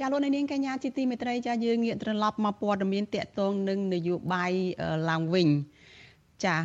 [0.00, 4.52] ចាលោកនាងកញ្ញាជាទីមេត្រីចាយើងងាកត្រឡប់មកព័ត៌មានតកតងនឹងនយោបាយ
[5.10, 5.48] ឡើងវិញ
[6.44, 6.56] ចា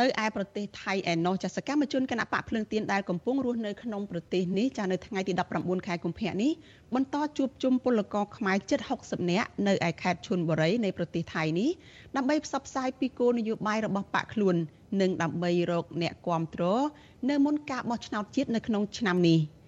[0.00, 6.52] នៅឯប្រទេសថៃឯណោះចាសកម្មជនគណៈបកភ្លើងទៀនដែលកំពុងរស់នៅក្នុងប្រទេសនេះចានៅថ្ងៃទី19ខែកុម្ភៈនេះ
[6.94, 11.70] បន្តជួបជុំពលករខ្មែរជិត60នាក់នៅឯខេត្តឈុនបុរីនៃប្រទេសថៃនេះ
[12.16, 14.56] ដើម្បីផ្សព្វផ្សាយពីគោលនយោបាយរបស់បកខ្លួន
[15.00, 16.82] និងដើម្បីរកអ្នកគ្រប់គ្រង
[17.30, 19.40] នៅមុនការបោះឆ្នោតជាតិនៅក្នុងឆ្នាំនេះ។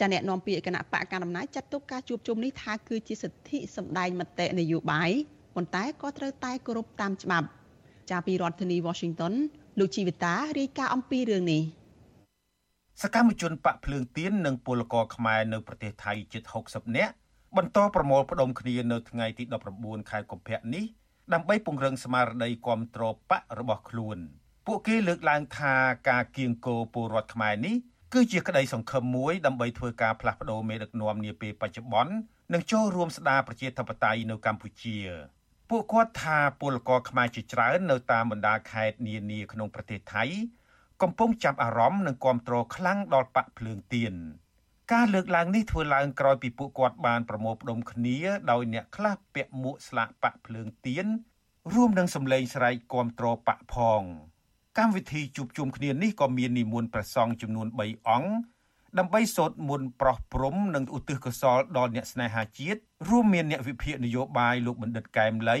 [0.00, 5.10] ចាអ្នកនាំពាក្យគណៈបកកណ្ដាលអំណាចចាត់ទុកការជួបជុំនេះថាគឺជាសិទ្ធិសម្ដែងមតិនយោបាយ
[5.54, 7.48] ប៉ុន្តែក៏ត្រូវតែគោរពតាមច្បាប់
[8.10, 9.34] ចាពីរដ្ឋធានី Washington
[9.78, 11.62] លោកជីវិតារាយការណ៍អំពីរឿងនេះ
[13.02, 17.12] សកម្មជនបកភ្លើងទៀននិងពលករខ្មែរនៅប្រទេសថៃជិត60នាក់
[17.56, 19.44] បន្តប្រមូលផ្ដុំគ្នានៅថ្ងៃទី
[19.76, 20.84] 19ខែកុម្ភៈនេះ
[21.32, 24.18] ដើម្បីពង្រឹងស្មារតីគ្រប់គ្រងបករបស់ខ្លួន
[24.66, 25.74] ពួកគេលើកឡើងថា
[26.08, 27.76] ការគៀងគោពលរដ្ឋខ្មែរនេះ
[28.14, 32.12] គឺជាក្តីសង្ឃឹមមួយដើម្បីធ្វើការផ្លាស់ប្តូរមេដឹកនាំនាពេលបច្ចុប្បន្ន
[32.52, 34.96] និងចូលរួមស្ដារប្រជាធិបតេយ្យនៅកម្ពុជា
[35.70, 40.24] ពួកគាត់ថាពលករខ្មែរជាច្រើននៅតាមបណ្ដាខេត្តនានាក្នុងប្រទេសថៃ
[41.02, 44.14] កំពុងចាប់អារម្មណ៍និងគាំទ្រខ្លាំងដល់បកភ្លើងទៀន
[44.92, 48.18] ការលើកឡើងនេះធ្វើឡើងក្រោយពីពួកគាត់បានប្រមូលផ្ដុំគ្នា
[48.50, 51.06] ដោយអ្នកខ្លះពាក់មួកស្លាកបកភ្លើងទៀន
[51.74, 54.02] រួមនឹងសម្លេងស្រែកគាំទ្របកផង
[54.78, 58.30] កម្មវិធីជួបជុំគ្នានេះក៏មាននិមន្តព្រះសង្ឃចំនួន3អង្គ
[58.98, 65.58] ដើម្បីសូត្រមន្តប្រោះព្រំនិងឧទ្ទិសកុសលដល់អ្នកស្នេហាជាតិរួមមានអ្នកវិភាគនយោបាយលោកបណ្ឌិតកែមលី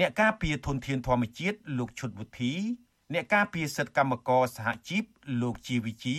[0.00, 2.54] អ្នកការពារធនធានធម្មជាតិលោកឈុតវុធី
[3.14, 5.04] អ្នកការពារសិទ្ធិកម្មករសហជីព
[5.42, 6.18] លោកជីវិជា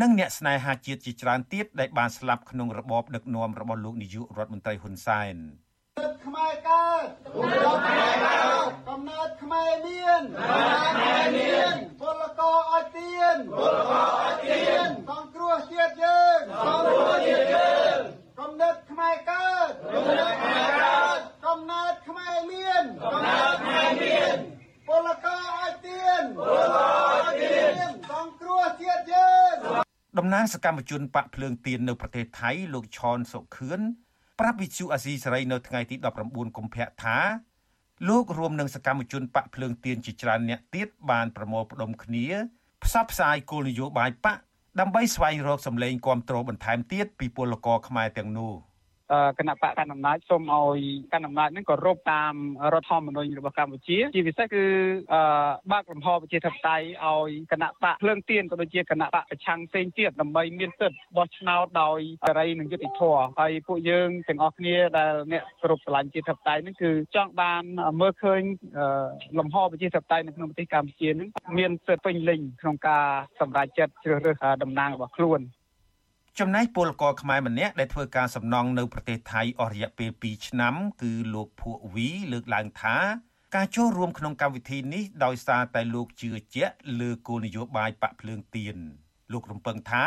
[0.00, 5.36] និងអ្នកស្នេហាជាតិជាច្រើនទៀតដែលបានស្លាប់ក្នុងរបបដឹកនាំរបស់លោកនាយករដ្ឋមន្ត្រីហ៊ុនសែន។
[5.98, 17.98] ទឹកខ្មែរកើតទឹកខ្មែរកើតកំណើតខ្មែរមានកំណើតខ្មែរមានពលករអត់ទៀនពលករអត់ទៀនសង្គ្រោះជាតិយើងសង្គ្រោះជាតិយើង
[18.40, 24.36] កំណើតខ្មែរកើតកំណើតខ្មែរកើតកំណើតខ្មែរមានកំណើតខ្មែរមាន
[24.88, 26.90] ពលករអត់ទៀនពលករ
[27.24, 29.54] អត់ទៀនសង្គ្រោះជាតិយើង
[30.18, 33.80] តំណាងសកម្មជនបកភ្លើងទៀននៅប្រទេសថៃលោកឆនសុខឿន
[34.40, 37.18] ប្រាប់វិទ្យុអាស៊ីសេរីនៅថ្ងៃទី19កុម្ភៈថា
[38.08, 42.26] លោករួមនឹងសកម្មជនបកភ្លើងទៀនជាច្រើនអ្នកទៀតបានប្រមូលផ្ដុំគ្នា
[42.84, 44.36] ផ្សព្វផ្សាយគោលនយោបាយបក
[44.80, 48.52] ដើម្បីស្វែងរកសម្លេងគាំទ្របន្ថែមទៀតពីពលករខ្មែរទាំងនោះ
[49.38, 50.80] គណៈបកកណ្ដាលអំណាចសូមឲ្យ
[51.12, 52.34] កណ្ដាលអំណាចហ្នឹងក៏រົບតាម
[52.72, 54.64] រដ្ឋធម្មនុញ្ញរបស់កម្ពុជា ជាពិសេសគឺ
[55.72, 67.62] បើកលំហប្រជាធិបតេយ្យឲ្យគណៈបកភ្លើងទៀនក៏ដូចជាគណៈបកប្រឆាំងផ្សេងទៀតដើម្បីមានសិទ្ធិបោះឆ្នោតដោយសេរីនិងយុត្តិធម៌ហើយពួកយើងទាំងអស់គ្នាដែលអ្នកគ្រប់ស្រឡាញ់ជាធិបតេយ្យហ្នឹងគឺចង់បាន
[68.00, 68.42] មើលឃើញ
[69.38, 73.06] លំហប្រជាធិបតេយ្យនៅក្នុងប្រទេសកម្ពុជាហ្នឹងមានសិទ្ធិពេញលេញក្នុងការ
[73.40, 75.40] សម្រេចចិត្តជ្រើសរើសតំណាងរបស់ខ្លួន
[76.38, 82.96] ចំណែកពលករខ្មែរម្នាក់ដែលធ្វើការសំណង់នៅប្រទេសថៃអស់រយៈពេល2ឆ្នាំ គឺលោកភក់វីលើកឡើងថា
[83.54, 88.76] ការចូលរួមក្នុងកម្មវិធីនេះដោយសារតែលោកជឿជាក់លើគោលនយោបាយបាក់ភ្លើងទៀន
[89.32, 90.04] លោករំពឹងថា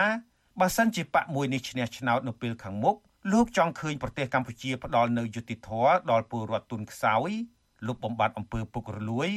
[0.59, 2.95] បើសិនជាបាក់មួយនេះឈ្នះឆ្នោតនៅពេលខាងមុខ
[3.33, 7.29] លោកចង់ឃើញប្រទេសកម្ពុជាផ្ដល់នូវយុត្តិធម៌ដល់ពលរដ្ឋទុនខ្សោយ
[7.87, 9.29] លុបបំបាត់អំពើពុករលួយ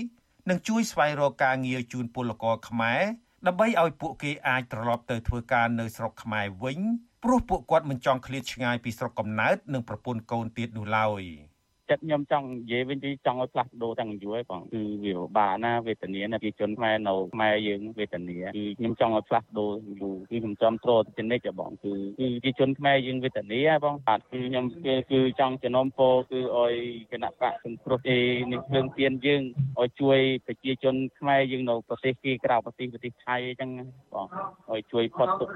[0.50, 3.02] និងជួយស្វែងរកការងារជូនពលករខ្មែរ
[3.46, 6.80] ដើម្បីឲ្យពួកគេអាចត្រឡប់ទៅធ្វើការនៅស្រុកខ្មែរវិញ
[7.24, 11.22] ព្រោះពួកគាត់មិនចង់ឃ្លាតឆ្ងាយពីស្រុកកំណើតនិងប្រពន្ធកូនទៀតនោះឡើយ។
[11.90, 19.70] ចិត្តខ្ញុំចង់និយាយវិញទីចង់ឲ្យផ្លាស់ប្ដូរតាំងយូរហើយបងគឺវាពិបាកណាវេទនាណាប្រជាជនខ្មែរនៅខ្មែរយើងវេទនាគឺខ្ញុំចង់ឲ្យផ្លាស់ប្ដូរ
[20.00, 26.74] យូរគឺខ្ញុំចំត្រទៅនិច្ចបងគឺគឺប្រជាជនខ្មែរយើងវេទនាបងបាទគឺខ្ញុំគឺគឺចង់ចំណុំពោគឺឲ្យ
[27.12, 28.18] គណៈបកសង្គ្រោះអេ
[28.52, 29.42] នេះភ្លើងទៀនយើង
[29.80, 33.70] ឲ្យជួយប្រជាជនខ្មែរយើងនៅប្រទេសគេក្រៅប្រទេសប្រទេសថៃអញ្ចឹង
[34.12, 34.26] បង
[34.70, 35.50] ឲ្យជួយផុតទុក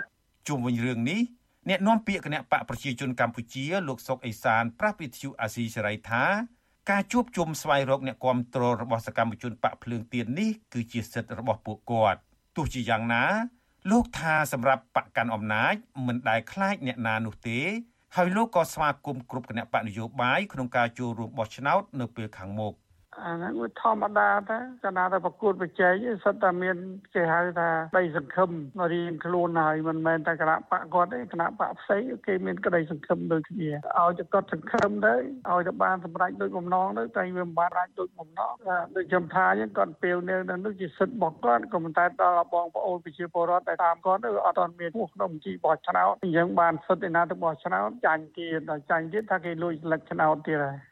[0.49, 1.21] ជុំវិញរឿងនេះ
[1.69, 6.25] អ្នកនាំពាក្យគណៈបកប្រជាជនកម្ពុជាលោកសុកអេសានប្រាប់វិទ្យុអាស៊ីសេរីថា
[6.91, 12.21] ការជួបជុំស្វែងរកអ្នកគាំទ្ររបស់សកម្មជនបកភ្លើងទៀននេះគឺជាសិទ្ធិរបស់ពួកគាត់
[12.57, 13.25] ទោះជាយ៉ាងណា
[13.91, 15.75] លោកថាសម្រាប់បកកាន់អំណាច
[16.07, 17.61] មិនដែលខ្លាចអ្នកណានោះទេ
[18.17, 22.75] ហើយលោកក៏ស្វាគមន៍គ្រប់គណៈបកនយោបាយក្នុងការចូលរួមបោះឆ្នោតនៅពេលខាងមុខ។
[23.27, 25.93] អាហ្នឹងវាធម្មតាតែកាលណាតែប្រកួតប្រជែង
[26.25, 26.77] សិតតែមាន
[27.15, 28.51] គេហៅថាក្តីសង្ឃឹម
[28.93, 35.15] រៀងខ្លួនហើយមិនមែនតែគណៈបកគាត់ទេគណៈបកផ្សេងគេមានក្តីសង្ឃឹមដូចគ្នាឲ្យតែគាត់សង្ឃឹមទៅ
[35.51, 38.55] ឲ្យតែបានសម្រេចដូចបំណងទៅតែវាមិនបានរេចដូចបំណង
[38.97, 50.90] ដូចខ្ញុំថាអញ្ចឹងគាត់ពេលនៅនោះជាសិទ្ធិរបស់គាត់ក៏ប៉ុន្តែដល់បងប្អូនប្រជាពលរដ្ឋដែលតាមគាត់ទៅអត់ទាន់មានពោះក្នុងបញ្ជីបោះឆ្នោតអញ្ចឹងបានសិទ្ធិឯណាទៅបោះឆ្នោតចាញ់ទៀតដល់ចាញ់ទៀតថាគេលួចស្លឹកឆ្នោតទៀតហើយ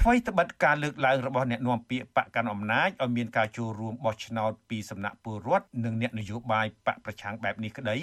[0.00, 7.98] ថ្មីត្បិតការលើកឡើងរបស់អ្នកនាំពាក្យបកកាន់អំណាចឲ្យមានការចូលរួមបោះឆ្នោតពីសំណាក់ពលរដ្ឋនិងអ្នកនយោបាយបកប្រឆាំងបែបនេះក្តី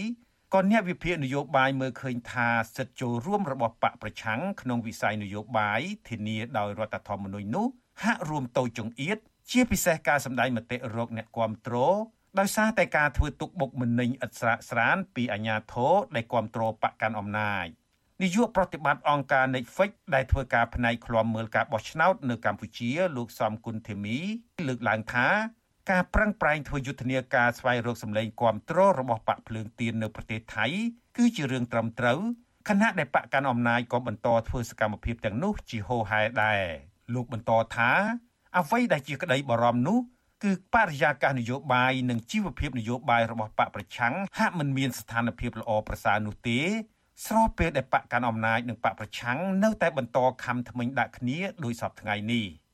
[0.54, 7.68] ក៏អ្នកវិភាគនយោបាយមើលឃើញថាសិទ្ធិចូលរួមរបស់បកប្រឆាំងក្នុងវិស័យនយោបាយធានាដោយរដ្ឋធម្មនុញ្ញនោះ
[8.04, 9.18] ហាក់រួមតូចចង្អៀត
[9.52, 11.76] ជាពិសេសការសម្ដែងមតិរកអ្នកគាំទ្រ
[12.40, 17.66] ដោយសារតែការធ្វើទុកបុកម្នេញឥតស្រាកស្រានពីអាញាធរដែលគាំទ្របកកាន់អំណាច
[18.22, 24.18] នាយកប្រតិបត្តិអង្គការ Netflix ដែលធ្វើការផ្នែកឃ្លាំមើលការបោះឆ្នោតនៅកម្ពុជា លោកសំគុណធីមី
[24.68, 25.28] លើកឡើងថា
[25.92, 30.66] ការប្រឹងប្រែងធ្វើយុទ្ធនាការស្វែងរកសម្លេងគាំទ្ររបស់បកភ្លើងទៀននៅប្រទេសថៃ
[31.18, 32.20] គឺជារឿងត្រឹមត្រូវ
[32.70, 36.62] ខណៈដែលបកកាន់អំណាចក៏បន្តធ្វើសកម្មភាពទាំងនោះជាហូរហែដែរ
[37.14, 37.92] លោកបន្តថា
[38.58, 40.00] អ្វីដែលជាក្តីបារម្ភនោះ
[40.44, 46.60] គឺបរិយាកាសនយោបាយនិងជីវភាពនយោបាយរបស់បកប្រឆាំងហាក់មិនមានស្ថានភាពល្អប្រសើរនោះទេ
[47.26, 52.46] ស្របពេលដែលបកកាន់អំណាចនិងបកប្រឆាំងនៅតែបន្តខំថ្មិញដាក់គ្នាដោយសពថ្ងៃនេះ។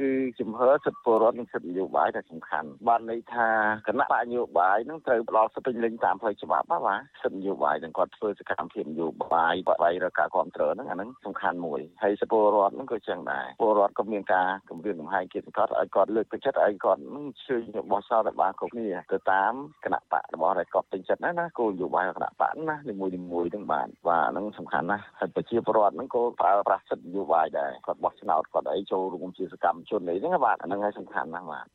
[0.00, 3.48] គឺជំហរសិទ្ធិពលរដ្ឋនិងសិទ្ធិនយោបាយដែលសំខាន់បានន័យថា
[3.88, 17.60] គណៈបកនយោបាយនឹងត្រូវផ្ដល់សិទ្ធិពេញលេញតាមផ្លូវច្បាប់បាទសិទ្ធិនយោបាយនឹងគាត់ធ្វើសកម្មភាពនយោបាយបបាយរកការគ្រប់គ្រងហ្នឹងអាហ្នឹងសំខាន់មួយហើយសិទ្ធិពលរដ្ឋហ្នឹងក៏ចឹងដែរពលរដ្ឋក៏មានការគម្រាមកំហែងគេសង្កត់ឲ្យគាត់លើកទឹកចិត្តឲ្យគាត់នឹងជួយ
[17.92, 19.52] បោះសោតឲ្យបានគ្រប់គ្នាទៅតាម
[19.84, 31.66] គណៈបករបស់ដែលគាត់ពេញចិត្តណាណាគោលនយោបាយរបស់គណៈបកណានីមួយៗហ្នឹងបាទបាទហ្នឹងសំខាន់ណាស់ហើយប្រជាពលរដ្ឋហ្នឹងក៏ប្រើប្រាស់សិទ្ធិនយោបាយដែរគាត់បោះឆ្នោតគាត់អីចូលរួមជាសកម្មជនអីហ្នឹងបាទហ្នឹងហើយសំខាន់ណាស់បាទ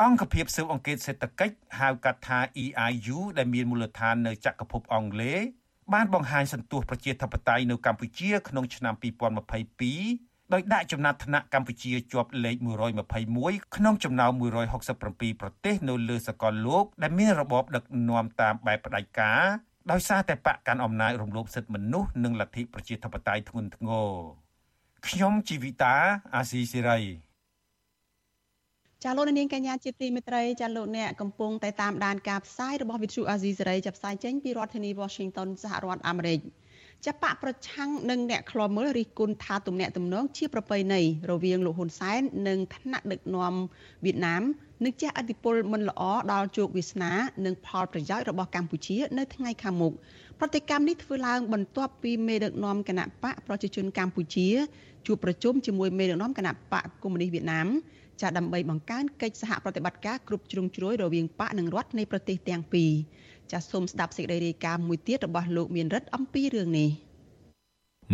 [0.00, 5.40] អង្គភាពស៊ើបអង្កេតសេដ្ឋកិច្ចហៅកាត់ថា EIU ដែលមានមូលដ្ឋាននៅចក្រភពអង់គ្លេស
[5.92, 12.56] បានបង្ហាញសន្ទុះប្រជាធិបតេយ្យនៅកម្ពុជាក្នុងឆ្នាំ2022ដោយដាក់ចំណាត់ថ្នាក់កម្ពុជាជាប់លេខ
[13.16, 14.32] 121ក្នុងចំណោម
[14.86, 19.42] 167ប្រទេសនៅលើសកលលោកដែលមានរបបដឹកនាំតាមបែបផ្ដាច់ការ
[19.90, 24.12] ដោយសារតែបកកាន់អំណាចរំលោភសិទ្ធិមនុស្សនិងលទ្ធិប្រជាធិបតេយ្យធ្ងន់ធ្ងរ
[25.08, 25.94] ខ្ញុំជីវិតា
[26.34, 27.00] អាស៊ីសេរី
[29.04, 36.40] ចាលោកនាងកញ្ញាជាទីមេត្រីចាលោកអ្នកកំពុងតែតាមដានការផ្សាយរបស់វិទ្យុអាស៊ីសេរីចាប់ផ្សាយចេញពីរដ្ឋធានី Washington សហរដ្ឋអាមេរិក
[37.06, 43.54] ចាបកប្រឆាំងនឹងអ្នកខ្លាំមើលរិះគន់ថាទំនាក់ទំនងជាប្រពៃណីរវាងលោកហ៊ុនសែននិងថ្នាក់ដឹកនាំ
[44.04, 44.42] វៀតណាម
[44.84, 47.12] នឹងជះឥទ្ធិពលមិនល្អដល់ជោគវាសនា
[47.44, 49.92] និងផលប្រយោជន៍របស់កម្ពុជា នៅថ្ងៃខាងមុខ
[50.38, 54.48] ប្រតិកម្មនេះធ្វើឡើងបន្ទាប់ពីមេដឹកនាំគណៈបកប្រជាជនកម្ពុជា
[55.06, 57.68] ជួបប្រជុំជាមួយមេដឹកនាំគណៈបកកុម្មុយនីសវៀតណាម
[58.22, 62.92] ចាដើម្បីបង្កើនកិច្ចសហប្រតិបត្តិការគ្រប់ជ្រុងជ្រោយរវាងបកនិងរដ្ឋនៃប្រទេសទាំងពីរ
[63.52, 66.90] ចាសសូមស្ដាប់សេចក្តីរាយការណ៍មួយទៀតរបស់លោកមានរិទ្ធអំពីរឿងនេះ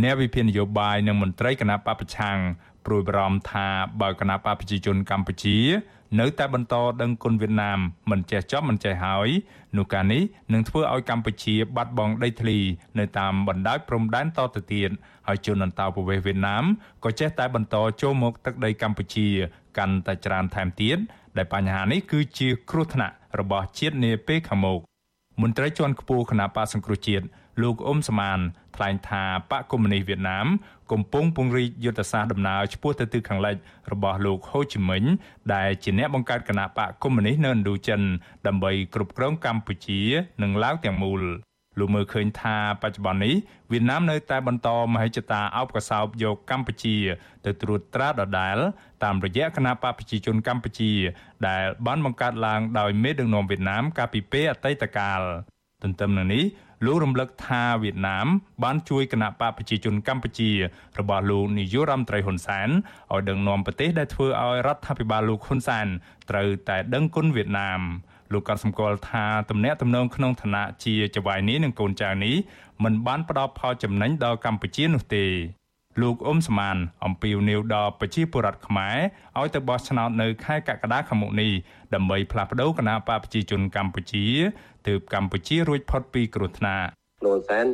[0.02, 2.38] អ្នកវិភាគនយោបាយនិងមន្ត្រីគណៈបពប្រឆាំង
[2.86, 3.66] ព្រួយបារម្ភថា
[4.00, 5.58] បើគណៈបកប្រជាជនកម្ពុជា
[6.20, 7.78] នៅតែបន្តដឹងគុណវៀតណាម
[8.10, 9.28] មិនចេះចប់មិនចេះហើយ
[9.76, 12.58] នោះការនេះនឹងធ្វើឲ្យកម្ពុជាបាត់បង់ដីធ្លី
[12.98, 14.90] នៅតាមបណ្ដោយព្រំដែនតទៅទៀត
[15.26, 16.64] ហើយជនអន្តោប្រវេសន៍វៀតណាម
[17.04, 19.28] ក៏ចេះតែបន្តចូលមកទឹកដីកម្ពុជា
[19.78, 20.98] កាន់តែច្រើនថែមទៀត
[21.36, 24.80] ដែលបញ្ហានេះគឺជាគ្រោះថ្នាក់របស់ជាតិនាពេលខាងមុខ
[25.42, 27.26] មន្ត្រីជាន់ខ្ពស់គណៈបកសង្គ្រោះជាតិ
[27.62, 28.38] លោកអ៊ុំសមាន
[28.76, 30.46] ថ្លែងថាបកកុម្មុយនីសវៀតណាម
[30.92, 33.56] កំពុងពង្រីកយុទ្ធសាស្ត្រដំណើរឆ្ពោះទៅទិសខាងលិច
[33.92, 35.02] របស់លោកហូជីមិញ
[35.54, 38.00] ដែលជាអ្នកបង្កើតគណៈបកកុម្មុយនីសនៅឥណ្ឌូចិន
[38.46, 40.00] ដើម្បីគ្រប់គ្រងកម្ពុជា
[40.42, 41.22] និងឡាវទាំងមូល
[41.78, 43.34] លោកមើលឃើញថាបច្ចុប្បន្ននេះ
[43.72, 46.96] វៀតណាមនៅតែបន្តមហិច្ឆតាអោបកសោបយកកម្ពុជា
[47.44, 48.58] ទៅត្រួតត្រាដដែល
[49.04, 50.92] តាមរយៈគណៈបកប្រជាជនកម្ពុជា
[51.48, 55.20] ដែលបានបង្កើតឡើងដោយមេដឹកនាំវៀតណាមកាលពីពេលអតីតកាល
[55.82, 56.44] ទន្ទឹមនឹងនេះ
[56.86, 58.26] លោករំលឹកថាវៀតណាម
[58.64, 60.50] បានជួយគណៈបកប្រជាជនកម្ពុជា
[60.98, 62.68] របស់លោកនាយករដ្ឋមន្ត្រីហ៊ុនសែន
[63.12, 65.86] ឲ្យដឹកនាំប្រទេសដែលធ្វើឲ្យរដ្ឋាភិបាលលោកហ៊ុនសែន
[66.30, 67.80] ត្រូវតែដឹងគុណវៀតណាម
[68.32, 72.36] លោកក៏សម្គាល់ថាទំនាក់ទំនងក្នុងឋានៈជាចៅហ្វាយនេះនឹងកូនចៅនេះ
[72.84, 75.26] មិនបានផ្ដល់ផលចំណេញដល់កម្ពុជានោះទេ
[76.02, 78.96] លោកអ៊ុំសមានអំពីវនីវដល់ប្រជាពលរដ្ឋខ្មែរ
[79.38, 81.52] ឲ្យទៅបោះឆ្នោតនៅខែកក្កដាខាងមុខនេះ
[81.94, 84.24] ដើម្បីផ្លាស់ប្តូរគណៈបកប្រជាជនកម្ពុជា
[84.86, 86.88] ទើបកម្ពុជារួចផុតពីគ្រោះថ្នាក់
[87.26, 87.66] លោកសែន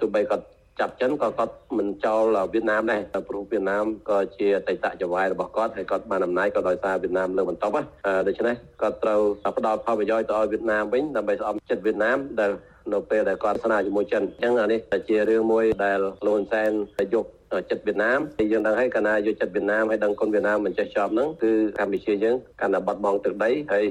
[0.00, 0.44] ទោះបីគាត់
[0.80, 7.84] ចាប់ចិនក៏គាត់មិនចោលវៀតណាមដែរព្រោះវៀតណាមក៏ជាអតីតចៅហ្វាយរបស់គាត់ហើយគាត់បានអំណាចក៏ដោយសារវៀតណាមលើបន្តប់
[8.28, 9.20] ដូច្នេះគាត់ត្រូវ
[9.58, 12.50] ផ្ដល់ផលប្រយោជន៍ទៅឲ្យវៀតណាមវិញដើម្បីស្អប់ចិត្តវៀតណាមដែល
[12.92, 16.70] នៅពេលដែលគាត់ស្នាជាមួយចិនអញ្ចឹងអានេះជារឿងមួយដែលលោកហ៊ុនសែន
[17.14, 17.26] យក
[17.70, 23.84] ចិត្តវៀតណាមហើយយើងដឹងហើយកាលណាយកចិត្តវៀតណាមហើយដឹងគុណវៀតណាមមិនចេះចប់ហ្នឹងគឺកម្ពុជាយើងកាន់តែបាត់បង់ទឹកដីហើយ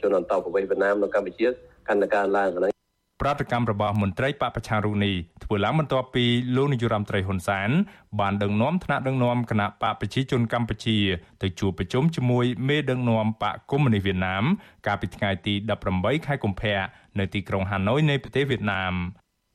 [0.00, 1.48] ជនអន្តោប្រវេសន៍វៀតណាមនៅកម្ពុជា
[1.88, 2.77] កាន់តែកើនឡើងហ្នឹង
[3.20, 6.24] ប្រតិកម្មរបស់មន្ត្រីបពប្រឆាំងរូបនេះធ្វើឡើងបន្ទាប់ពី
[6.56, 7.70] លោកនាយរដ្ឋមន្ត្រីហ៊ុនសែន
[8.20, 10.98] បានដឹកនាំថ្នាក់ដឹកនាំគណៈបកប្រជាជនកម្ពុជា
[11.42, 14.44] ទៅជួបប្រជុំជាមួយមេដឹកនាំបកកុម្មុយនីសវៀតណាម
[14.86, 15.54] កាលពីថ្ងៃទី
[15.90, 16.78] 18ខែកុម្ភៈ
[17.18, 18.94] នៅទីក្រុងហាណូយនៃប្រទេសវៀតណាម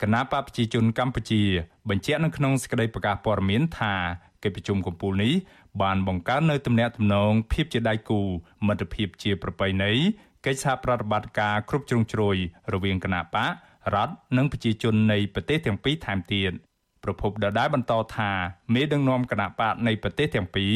[0.02, 1.44] គណៈបកប្រជាជនកម្ពុជា
[1.90, 3.96] បញ្ជាក់នៅក្នុងសេចក្តីប្រកាសព័ត៌មានថា
[4.44, 5.34] កិច្ចប្រជុំកំពូលនេះ
[5.82, 8.22] បានបង្កើននៅទំនាក់ទំនងភាពជាដៃគូ
[8.68, 9.92] មិត្តភាពជាប្រពៃណី
[10.46, 12.38] កិច្ចសហប្រតិបត្តិការគ្រប់ជ្រុងជ្រោយ
[12.74, 13.52] រវាងគណៈបក
[13.96, 16.52] រដ្ឋនិងប្រជាជននៃប្រទេសទាំងពីរថែមទៀត
[17.04, 18.32] ប្រពន្ធដដែលបន្តថា
[18.74, 20.74] មេដឹកនាំគណៈបកនៃប្រទេសទាំងពីរ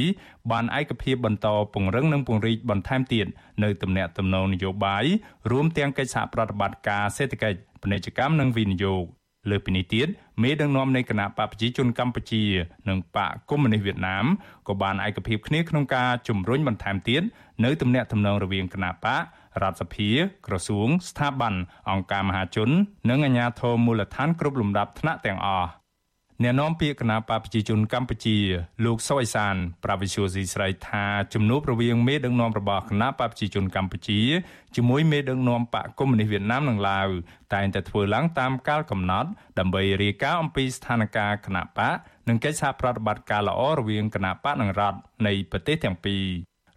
[0.51, 3.25] បានឯកភាពបន្តពង្រឹងនិងពង្រីកបន្ថែមទៀត
[3.63, 5.05] នៅទំនាក់ទំនងនយោបាយ
[5.51, 9.03] រួមទាំងកិច្ចសហប្រតិបត្តិការសេដ្ឋកិច្ចពាណិជ្ជកម្មនិងវិនិយោគ
[9.51, 10.07] លើពីនេះទៀត
[10.43, 12.43] មេដឹកនាំនៃគណៈបកប្រជាជនកម្ពុជា
[12.89, 14.25] និងបកកុម្មុយនីសវៀតណាម
[14.67, 17.21] ក៏បានឯកភាពគ្នាក្នុងការជំរុញបន្ថែមទៀត
[17.65, 19.23] នៅទំនាក់ទំនងរវាងគណៈបក
[19.63, 20.09] រដ្ឋសភា
[20.47, 21.53] ក្រសួងស្ថាប័ន
[21.89, 22.69] អង្គការមហាជន
[23.09, 25.69] និងអាជ្ញាធរមូលដ្ឋានគ្រប់លំដាប់ថ្នាក់ទាំងអស់
[26.43, 28.37] អ្នកនាំពាក្យគណៈបកប្រជាជនកម្ពុជា
[28.85, 34.21] លោកសុយសាន ប្រាវិសុយស៊ីស្រីថាជំនួបរវាងមេដឹកនាំរបស់គណៈបកប្រជាជនកម្ពុជា
[34.75, 37.07] ជាមួយមេដឹកនាំបកកុម្មុយនីសវៀតណាមនិងឡាវ
[37.53, 41.95] តែងតែធ្វើឡើងតាមកាលកំណត់ដើម្បីរាយការណ៍អំពីស្ថានភាពគណៈបក
[42.27, 46.23] និងកិច្ចសហប្រតិបត្តិការល្អរវាងគណៈបកនិងរដ្ឋនៃប្រទេសទាំងពីរ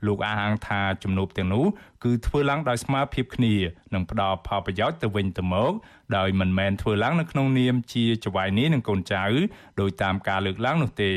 [0.07, 1.65] លោកអះអាងថាជំនួបទាំងនោះ
[2.05, 3.55] គឺធ្វើឡើងដោយស្មារតីគ្នា
[3.95, 5.73] និងផ្ដល់ផលប្រយោជន៍ទៅវិញទៅមក
[6.17, 9.25] ដោយមិនមែនធ្វើឡើងនៅក្នុងនាមជាចៅហ្វាយនេះនិងកូនចៅ
[9.81, 11.13] ដោយតាមការលើកឡើងនោះទេ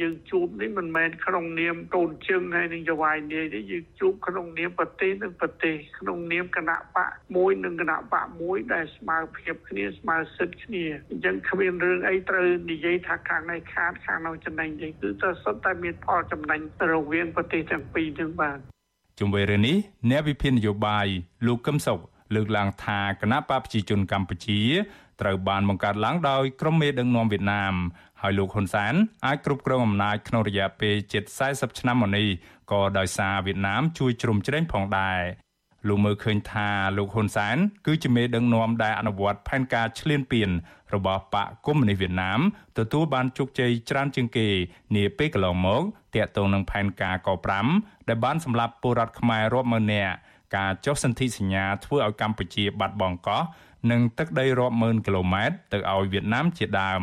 [0.00, 16.60] យើងជួបនេះមិនមែនក្នុងនាមកូនជើងហើយនឹងចវាយនាយទេយើងជួបក្នុងនាមប្រទេសនិងប្រទេសក្នុងនាមគណៈបកមួយនិងគណៈបកមួយដែលស្មើភាពគ្នាស្មើសិទ្ធិគ្នាអញ្ចឹងគ្មានរឿងអីត្រូវនិយាយថាខាងនេះខាតខាងនោះចំណេញទេគឺតែសុទ្ធតែមានផលចំណេញ
[16.92, 18.58] រវាងប្រទេសទាំងពីរនឹងបាទ
[19.18, 19.76] ជុំវិញរឿងនេះ
[20.10, 21.06] អ្នកវិភាគនយោបាយ
[21.46, 22.00] លោកកឹមសុខ
[22.34, 24.60] លើកឡើងថាគណៈបកប្រជាជនកម្ពុជា
[25.20, 27.74] ត្រូវបានបង្កើតឡើងដោយក្រុមមេដឹកនាំវៀតណាម
[28.22, 28.94] ហើយលោកហ៊ុនសែន
[29.26, 32.26] អាចគ្រប់គ្រងអំណាចក្នុងរយៈពេលជិត40ឆ្នាំមកនេះ
[32.72, 35.20] ក៏ដោយសារវៀតណាមជួយជ្រោមជ្រែងផងដែរ
[35.88, 37.56] លោកមើលឃើញថាលោកហ៊ុនសែន
[37.86, 40.50] គឺជាមេដឹកនាំដែលអនុវត្តផែនការឈ្លានពាន
[40.94, 42.40] របស់បកកុម្មុយនីសវៀតណាម
[42.78, 44.48] ទទួលបានជោគជ័យច្រើនជាងគេ
[44.96, 45.82] នាពេលកន្លងមក
[46.14, 47.28] ទាក់ទងនឹងផែនការក
[47.68, 50.14] 5ដែលបានសម្លាប់ពលរដ្ឋខ្មែររាប់ម៉ឺននាក់
[50.56, 53.42] ការចុះសន្ធិសញ្ញាធ្វើឲ្យកម្ពុជាបាត់បង់កោះ
[53.90, 57.02] និងទឹកដីរាប់ម៉ឺនគីឡូម៉ែត្រទៅឲ្យវៀតណាមជាដើម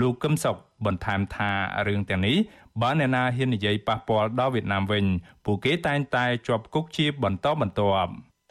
[0.00, 1.50] លោកកឹមសុខបន្ថែមថា
[1.88, 2.36] រឿងទាំងនេះ
[2.82, 5.04] បើអ្នកណាហ៊ាននិយាយប៉ះពាល់ដល់វៀតណាមវិញ
[5.44, 8.10] ពួកគេតែងតែជាប់គុកជាបន្តបន្ទាប់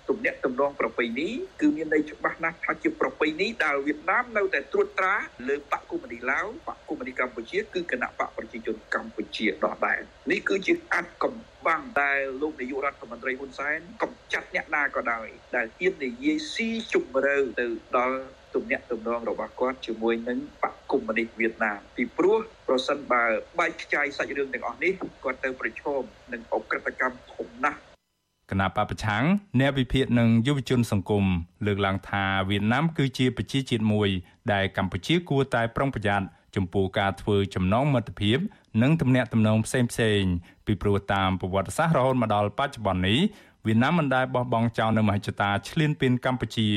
[0.09, 1.29] ទំនាក់ទំនងប្រពៃណី
[1.61, 5.15] គឺមានន័យច្បាស់ណាស់ថាជាប្រពៃណីដែលវៀតណាមនៅតែត្រួតត្រា
[5.47, 9.99] លើបកកុម្មុយនីឡាវបកកុម្មុយនីកម្ពុជាគឺគណៈបកប្រជាជនកម្ពុជាដដែល
[10.31, 11.33] នេះគឺជាអត្តកំ
[11.67, 17.67] បាំងដែលលោកនាយករដ្ឋមន្ត្រីហ៊ុនសែនកំចាត់អ្នកណាក៏ដោយដែលហ៊ាននិយាយស៊ីជម្រៅទៅ
[17.97, 18.17] ដល់
[18.55, 22.37] ទំនាក់ទំនងរបស់គាត់ជាមួយនឹងបកកុកុម្មុយនីសវៀតណាមពីព្រោះ
[22.67, 23.23] ប្រសិនបើ
[23.59, 24.91] បែកខ្ចាយសាច់រឿងទាំងអស់នេះ
[25.23, 26.01] គាត់ទៅប្រឈម
[26.33, 27.79] នឹងអក្រិតកម្មធំណាស់
[28.51, 29.23] គណៈបពប្រឆាំង
[29.59, 31.25] អ្នកវិភាគនិងយុវជនសង្គម
[31.65, 34.09] លើកឡើងថាវៀតណាមគឺជាប្រជាជាតិមួយ
[34.53, 36.25] ដែលកម្ពុជាគួរតែប្រុងប្រយ័ត្ន
[36.55, 38.37] ចំពោះការធ្វើចំណងមិត្តភាព
[38.81, 40.21] និងទំនាក់ទំនងផ្សេងផ្សេង
[40.65, 43.19] ពីព្រោះតាមប្រវត្តិសាស្ត្ររហូតមកដល់បច្ចុប្បន្ននេះ
[43.65, 46.69] វៀតណាមមិនដែលបោះបង់ចោលនៅមហិច្ឆតាឈ្លានពានកម្ពុជា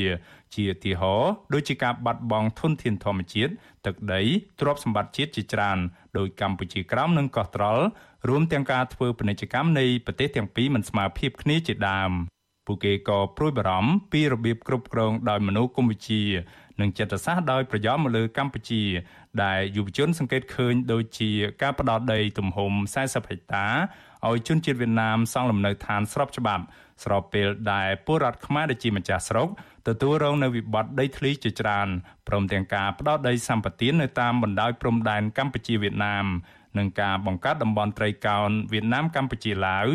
[0.55, 1.15] ជាទីហោ
[1.53, 3.51] ដូចជាការបាត់បង់ធនធានធម្មជាតិ
[3.85, 4.21] ទឹកដី
[4.59, 5.77] ទ្រព្យសម្បត្តិជាតិជាច្រើន
[6.17, 7.83] ដោយកម្ពុជាក្រោមនិងកោះត្រល់
[8.29, 12.11] រួមទាំងការធ្វើពាណិជ្ជកម្មនៃប្រទេសទាំងពីរមិនស្មើភាពគ្នាជាដើម
[12.65, 16.23] ពួកគេក៏ព្រួយបារម្ភពីរបៀបគ្រប់គ្រងដោយមនោគមវិជ្ជា
[16.81, 18.81] និងចិត្តសាស្ត្រដោយប្រយោលមកលើកម្ពុជា
[19.43, 21.31] ដែលយុវជនសង្កេតឃើញដូចជា
[21.61, 23.67] ការផ្ដោតដីទំហំ40ហិកតា
[24.27, 26.63] ឲ្យជនជាតិវៀតណាមសង់លំនៅឋានស្របច្បាប់
[27.03, 29.47] ស្របពេលដែលពលរដ្ឋខ្មែរដែលជាម្ចាស់ស្រុក
[29.87, 31.87] ទទួលរងនៅវិបត្តិដីធ្លីជាច្រើន
[32.27, 36.25] ព្រមទាំងការផ្ដោតដីសម្បត្តិនៅតាមបណ្ដោយព្រំដែនកម្ពុជាវៀតណាម
[36.77, 39.87] និងការបង្កើតតំបន់ត្រីកោណវៀតណាមកម្ពុជាឡាវ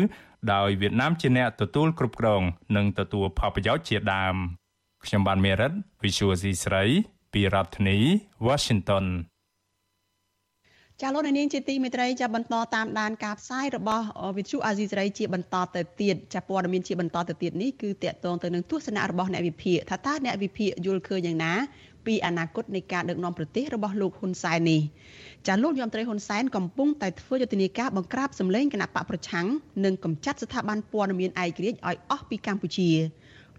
[0.53, 2.43] ដោយវៀតណាមជាអ្នកទទួលគ្រប់គ្រង
[2.75, 4.35] និងទទួលផលប្រយោជន៍ជាដើម
[5.05, 5.71] ខ្ញុំបានមេរិត
[6.03, 6.83] Visual C ស្រី
[7.33, 7.97] ពីរដ្ឋធានី
[8.47, 9.05] Washington
[11.01, 14.05] ចាលោកនាងជាទីមេត្រីចាបន្តតាមដានការផ្សាយរបស់
[14.37, 21.53] វិទ្យុអាស៊ីសេរីជាបន្តទៅទៀតចាព័ត៌មានជាបន្តទៅទៀតនេះគឺតកតងទៅនឹងទស្សនៈរបស់អ្នកវិភាគថាតើអ្នកវិភាគយល់ឃើញយ៉ាងណា
[22.05, 24.81] ពីអនាគតនៃការដឹកនាំប្រទេសរបស់លោកហ៊ុនសែននេះ
[25.47, 29.47] ចាលោកយមត្រីហ៊ុនសែនកំពុងតែធ្វើយុទ្ធនាការបង្ក្រាបសម្លេងគណៈបកប្រឆាំង
[29.85, 32.89] និងកម្ចាត់ស្ថាប័នព័ត៌មានឯករាជ្យឲ្យអស់ពីកម្ពុជា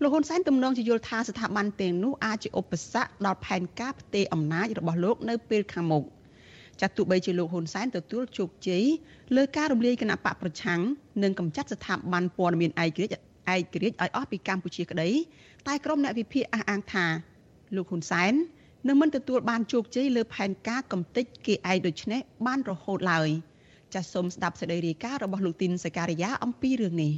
[0.02, 6.04] លោកហ៊ុនសែនទំនងជាយល់ថាស្ថាប័នទាំងនោះអាចជាឧបសគ្គដល់ផែនការផ្ទេរអំណាចរបស់លោកនៅពេលខាងមុខ
[6.80, 8.84] ចាត់ទោះបីជាលោកហ៊ុនសែនទទួលជោគជ័យ
[9.36, 10.80] លើការរំលាយគណៈបកប្រឆាំង
[11.22, 13.14] និងកម្ចាត់ស្ថាប័នព័ត៌មានឯករាជ្យ
[13.54, 15.10] ឯករាជ្យឲ្យអស់ពីកម្ពុជាក្តី
[15.66, 17.06] តែក្រុមអ្នកវិភាគអះអាងថា
[17.76, 18.32] លោកហ៊ុនសែន
[18.88, 23.28] នឹងមិនទទួលបានជោគជ័យលើផែនការកំទេចគេឯងដូចនេះបានរហូតឡើយ
[23.94, 27.12] ចាសសូមស្ដាប់សេចក្តីរាយការណ៍របស់លោកទីនសការីយ៉ាអំពីរឿងនេះ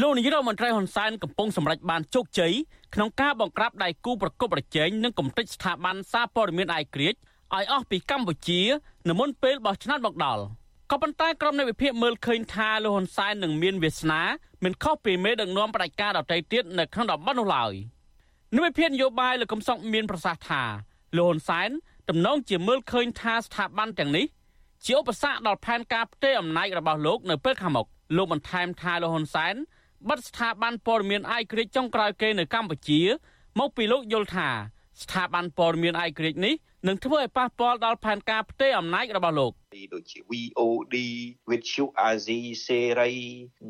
[0.00, 2.52] លោកនាយរដ្ឋមន្ត្រីហ៊ុនសែនកំពុងសម្រេចបានជោគជ័យ
[2.94, 7.18] ក្នុងការបង្ក្រាបដៃគូប្រកបប្រជែងនិងកំទេចស្ថាប័នសារព័ត៌មានឯករាជ្យ
[7.54, 8.60] ឲ្យអស់ពីកម្ពុជា
[9.08, 10.44] នៅមុនពេលបោះឆ្នោតមកដល់
[10.90, 14.20] ក៏ប៉ុន្តែក្រុមនៃវិភាគមើលឃើញថាលោកហ៊ុនសែននឹងមានវាសនា
[14.64, 17.72] មិនខុសពីមេដឹកនាំបដិការដទៃទៀតនៅក្នុងតំបន់នោះឡើយ
[18.56, 20.62] និវិភាននយោបាយលោកកំសុកមានប្រសាសន៍ថា
[21.16, 21.70] លោកហ៊ុនសែន
[22.08, 24.26] ទំនងជាមើលឃើញថាស្ថាប័នទាំងនេះ
[24.84, 27.86] ជាឧបសគ្គដល់ផែនការផ្ទេរអំណាចរបស់លោកនៅពេលខាងមុខ
[28.16, 29.54] លោកបន្ថែមថាលោកហ៊ុនសែន
[30.08, 33.00] បិទស្ថាប័នព័ត៌មានឯករាជ្យចុងក្រោយគេនៅកម្ពុជា
[33.58, 34.48] មកពីលោកយល់ថា
[35.02, 36.54] ស្ថាប័នព័ត៌មានឯករាជ្យនេះ
[36.88, 39.52] នឹងធ្វើឲ្យប៉ះពាល់ដល់ផែនការផ្ទេរអំណាចរបស់លោក
[39.94, 40.96] ដូចជា VOD
[41.50, 43.12] វិទ្យុអាស៊ីសេរី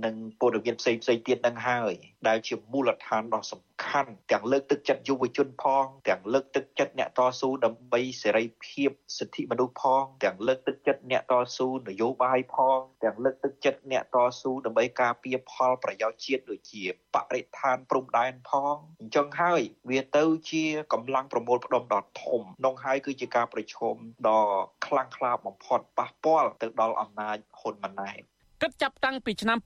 [0.04, 1.92] និងព័ត៌មានផ្សេងផ្សេងទៀតនឹងហើយ
[2.28, 16.84] ដែលជាមូលដ្ឋានដ៏សំខាន់ទាំងលើកទឹកចិត្តយុវជនផង ទាំងលើកទឹកចិត្តអ្នកតស៊ូដើម្បីសេរីភាពសិទ្ធិមនុស្សផង ទាំងលើកទឹកចិត្តអ្នកតស៊ូនយោបាយផង ទាំងលើកទឹកចិត្តអ្នកតស៊ូដើម្បីការពារផលប្រយោជន៍ជាតិដូចជា
[17.14, 23.96] បរិស្ថានព្រំដែនផងអញ្ចឹងហើយ វាទៅជាកម្លាំងប្រមូលផ្ដុំដ៏ធំនោះហើយគឺជាការប្រឈម
[24.28, 24.42] ដ៏
[24.86, 28.20] ខ្លាំងក្លាបំផុតប៉ះពាល់ទៅដល់អំណាចហ៊ុនម៉ាណែត
[28.62, 29.58] គិតចាប់តាំងពីឆ្នាំ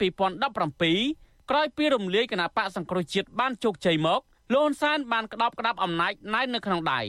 [0.56, 4.20] 2017ក្រោយពីរំលាយគណៈបកសង្គ្រោះជាតិបានជោគជ័យមក
[4.52, 7.00] លោកហ៊ុនសែនបានក្តោបក្តាប់អំណាចណែននៅក្នុងដៃ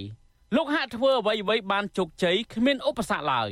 [0.56, 3.50] លោកហាក់ធ្វើអ្វីអ្វីបានជោគជ័យគ្មានឧបសគ្គឡើយ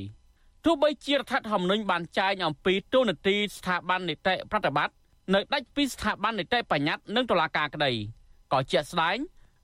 [0.65, 4.93] ទោះបីជារដ្ឋធម្មនុញ្ញបានចែងអំពីទូនាទីស្ថាប័ននីតិប្រតិបត្តិ
[5.33, 7.91] នៅដាច់ពីស្ថាប័ននីតិបញ្ញត្តិនិងតុលាការក្តី
[8.53, 9.17] ក៏ជាក់ស្ដែង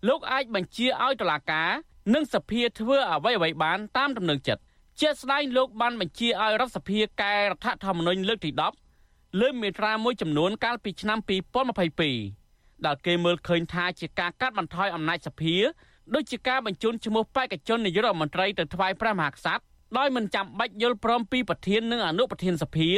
[0.07, 1.69] លោកអាចបញ្ជាឲ្យតុលាការ
[2.11, 4.61] និងសភាធ្វើអ្វីអ្វីបានតាមដំណឹងចិត្ត
[5.01, 8.51] ជាស្ដែងលោកបានបញ្ជាឲ្យរដ្ឋសភាកែរដ្ឋធម្មនុញ្ញលើកទី
[8.95, 11.19] 10លើមាត្រាមួយចំនួនកាលពីឆ្នាំ
[12.01, 15.55] 2022ដែលគេមើលឃើញថាជាការកាត់បន្ថយអំណាចសភា
[16.15, 19.63] ដូចជាការបញ្ជូនឈ្មោះបេក្ខជននាយករដ្ឋមន្ត្រីទៅថ្វាយព្រះមហាក្សត្រ
[19.97, 22.89] ដោយមិនចាំបាច់យល់ព្រមពីប្រធាននិងអនុប្រធានសភា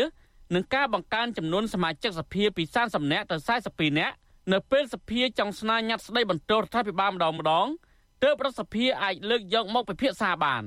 [0.55, 3.35] នឹងការបង្កើនចំនួនសមាជិកសភាពី30នាក់ទៅ
[3.69, 4.15] 42នាក់
[4.53, 7.67] នៅពេលសភាចង់ស្នើញត្តិស្ដីបន្ទោសរដ្ឋាភិបាលម្ដងម្ដង
[8.23, 10.63] ទើបរដ្ឋសភាអាចលើកយកមកពិភាក្សាបាន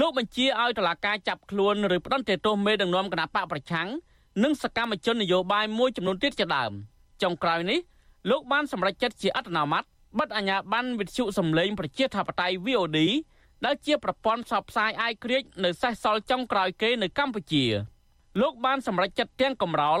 [0.00, 3.88] លោកបញ្ជាឲ្យតុលាការចាប់ខ្លួនឬផ្តន្ទាទោសមេដឹកនាំគណៈបកប្រឆាំង
[4.42, 6.72] និងសកម្មជននយោបាយមួយចំនួនទៀតជាដើម
[7.22, 7.78] ចុងក្រោយនេះ
[8.30, 9.84] លោកបានសម្រេចចិត្តជាអត្តនោម័ត
[10.18, 12.98] បិទអាជ្ញាប័ណ្ណវិទ្យុសំឡេងប្រជាធិបតេយ្យ VOD
[13.64, 17.64] ដែលជាប្រព័ន្ធផ្សព្វផ្សាយអាយក្រិចនៅសេសសល់ចុងក្រោយគេនៅកម្ពុជា
[18.40, 20.00] លោកបានសម្រេចចិត្តទាំងកំរោល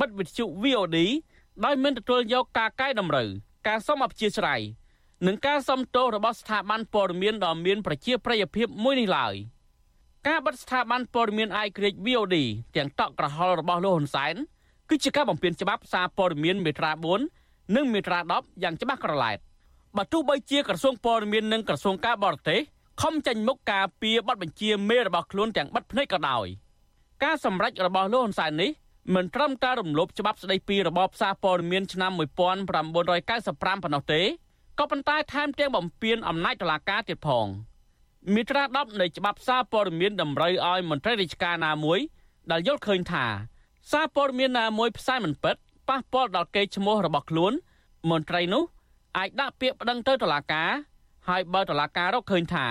[0.00, 0.98] បិទវិទ្យុ VOD
[1.64, 3.28] ដោយមិនទទួលយកការកែតម្រូវ
[3.66, 4.60] ការសុំអព្យាស្រ័យ
[5.26, 9.34] និងការសុំទោសរបស់ស្ថាប័នព័ត៌មានដ៏មានប្រជាប្រិយភាពមួយនេះឡើយ
[10.26, 12.36] ការបិទស្ថាប័នព័ត៌មានអាយក្រិច VOD
[12.76, 14.34] ទាំងតក់ក្រហល់របស់លោកហ៊ុនសែន
[14.88, 16.92] គឺជាការបំពានច្បាប់សារព័ត៌មានមេត្រា
[17.32, 19.38] 4និងមេត្រា10យ៉ាងច្បាស់ក្រឡែត
[19.96, 22.60] បើទោះបីជាក្រសួងព័ត៌មាននិងក្រសួងការបរទេស
[23.02, 26.46] ខំចាញ់មុខការពីបទបញ្ជាមេរបស់ខ្លួនទាំងបិទភ្នែកក៏ដោយ
[27.24, 28.70] ការសម្រេចរបស់លោកហ៊ុនសែននេះ
[29.14, 34.22] មិនត្រឹមតែរំលោភច្បាប់ស្តីពីរបបសារព័ត៌មានឆ្នាំ1995ប៉ុណ្ណោះទេ
[34.78, 37.46] ក៏ប៉ុន្តែថែមទាំងបំពានអំណាចតុលាការទៀតផង
[38.34, 41.98] មាត្រា10នៃច្បាប់សារព័ត៌មានតម្រូវឲ្យមន្ត្រីរាជការណាមួយ
[42.50, 43.24] ដែលយល់ឃើញថា
[43.92, 45.56] សារព័ត៌មានណាមួយផ្សាយមិនពិត
[45.88, 47.52] ប៉ះពាល់ដល់កេរ្តិ៍ឈ្មោះរបស់ខ្លួន
[48.10, 48.64] មន្ត្រីនោះ
[49.18, 50.70] អាចដាក់ពាក្យប្តឹងទៅតុលាការ
[51.28, 52.66] ហើយបើតុលាការរកឃើញថា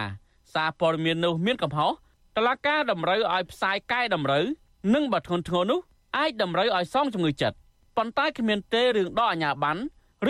[0.54, 1.92] សារព័ត៌មាននោះមានកំហុស
[2.38, 4.46] តុលាការតម្រូវឲ្យផ្សាយកែតម្រូវ
[4.94, 5.80] និងបើធ្ងន់ធ្ងរនោះ
[6.18, 7.58] អាចតម្រូវឲ្យសងជំងឺចិត្ត
[7.98, 9.82] ប៉ុន្តែគ្មានទេរឿងដកអាជ្ញាប័ណ្ណ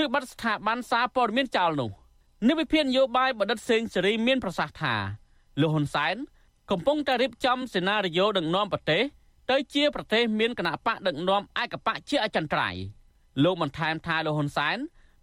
[0.01, 1.89] ឬប័ណ្ណស្ថាប័នសារព័ត៌មានចោលនោះ
[2.47, 4.95] និវិភាននយោបាយបណ្ឌិតសេងសេរីមានប្រសាសន៍ថា
[5.61, 6.15] លោកហ៊ុនសែន
[6.71, 9.03] កំពុងតែរៀបចំសេណារីយ៉ូដឹកនាំប្រទេស
[9.51, 12.81] ទៅជាប្រទេសមានគណៈបកដឹកនាំឯកបកជាអចិន្ត្រៃយ៍
[13.43, 14.77] លោកបានថែមថាលោកហ៊ុនសែន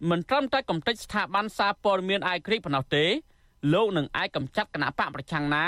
[0.09, 3.05] មិនត្រឹមតែកំទេចស្ថាប័នសារព័ត៌មានអាយក្រិចប៉ុណ្ណោះទេ
[3.73, 5.65] លោកនឹងអាចកំចាត់គណៈបកប្រឆាំងណា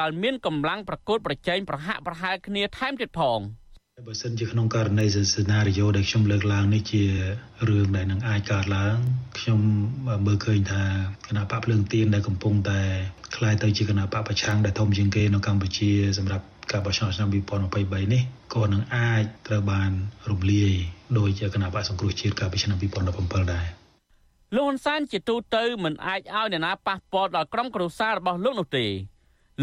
[0.00, 3.40] ដែលមានកម្លាំងប្រកួតប្រជែងប្រហាក់ប្រហែលគ្នាថែមទៀតផង
[4.07, 7.03] បើសិនជាក្នុងករណីសេណារីយ៉ូដែលខ្ញុំលើកឡើងនេះជា
[7.67, 8.97] រឿងដែលនឹងអាចកើតឡើង
[9.39, 9.59] ខ្ញុំ
[10.25, 10.83] មើលឃើញថា
[11.27, 12.81] គណៈបកភ្លើងទៀនដែលកំពុងតែ
[13.35, 18.23] คล้ายទៅជាគណៈបកប្រឆាំងដែលធំជាងគេនៅកម្ពុជាសម្រាប់ការបោះឆ្នោតឆ្នាំ2023នេះ
[18.53, 19.91] ក៏នឹងអាចត្រូវបាន
[20.29, 20.73] រំលាយ
[21.17, 23.65] ដោយជាគណៈបកសង្គ្រោះជាតិកាលពីឆ្នាំ2017ដែរ
[24.55, 28.85] លោកហ៊ុនសែនជាទូទៅមិនអាចឲ្យអ្នកណាប៉ះពាល់ដល់ក្រុមគ្រួសាររបស់លោកនោះទេ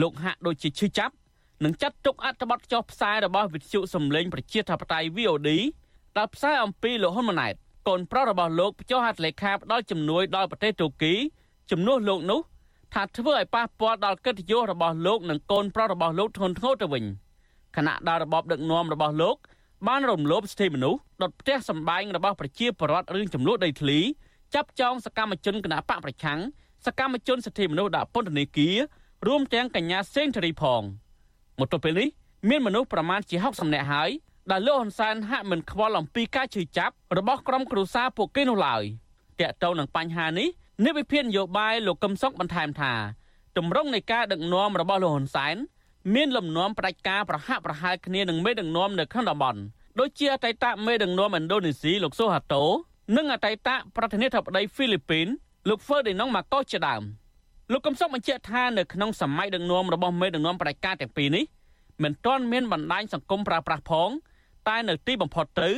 [0.01, 1.15] លោកហាក់ដូចជាឈឺចាប់
[1.64, 5.50] នឹងចាត់ទុកអត្ថបទចុះផ្សាយរបស់វិទ្យុសំឡេងប្រជាធិបតេយ្យ VOD
[6.18, 7.54] ដែលផ្សាយអំពីលោកហ៊ុនម៉ាណែត
[7.88, 11.14] កូនប្រុសរបស់លោកចុះហត្ថលេខាផ្ដល់ជំនួយដល់ប្រទេសទូគី
[11.72, 12.40] ជំនួសលោកនោះ
[12.94, 17.04] ថាធ្វើឲ្យប៉ះពាល់ដល់កិត្តិយសរបស់លោកនិងកូនប្រុសរបស់លោកធ្ងន់ធ្ងរទៅវិញ
[17.76, 19.36] ខណៈដែលរបបដឹកនាំរបស់លោក
[19.88, 24.00] បានរំលោភសិទ្ធិមនុស្សដុតផ្ទះសម្បែងរបស់ប្រជាពលរដ្ឋរឿងចំនួនដីធ្លី
[24.56, 26.40] ចាប់ចងសកម្មជនគណបកប្រឆាំង
[26.86, 28.76] សកម្មជនសិទ្ធិមនុស្សដាក់ពន្ធនាគារ
[29.28, 30.82] រួមទាំងកញ្ញាសេងធារីផង
[31.60, 32.08] មកទល់ពេលនេះ
[32.50, 34.10] មានមនុស្សប្រមាណជា60នាក់ហើយ
[34.52, 38.84] ដែលលោកហ៊ុនសែនហាក់មិនខ្វល់អំពីការជឿចាប់របស់ក្រុមគ្រួសារពួកគេនោះឡើយ
[39.40, 40.48] តាក់ទងនឹងបញ្ហានេះ
[40.84, 42.94] នាយវិភាននយោបាយលោកកឹមសុខបន្ថែមថា
[43.58, 45.56] ទម្រង់នៃការដឹកនាំរបស់លោកហ៊ុនសែន
[46.14, 49.60] មានលំនាំផ្ដាច់ការប្រហាក់ប្រហែលគ្នានឹងមេដឹកនាំនៅក្នុងតំបន់
[50.00, 52.64] ដូចជាអតីតមេដឹកនាំឥណ្ឌូនេស៊ីលោកសូហាតូ
[53.16, 55.28] និងអតីតប្រធានាធិបតីហ្វីលីពីន
[55.70, 57.04] លោកហ្វឺឌីណុងម៉ាកូសជាដើម
[57.72, 61.44] លោកកំសុកបញ្ជាក់ថានៅក្នុងសម័យដឹកនាំរបស់មេដឹកនាំផ្ដាច់ការទាំងពីរនេះ
[62.04, 64.10] មិនទាន់មានបណ្ដាញសង្គមប្រើប្រាស់ផង
[64.68, 65.70] តែនៅទីបំផុតទៅ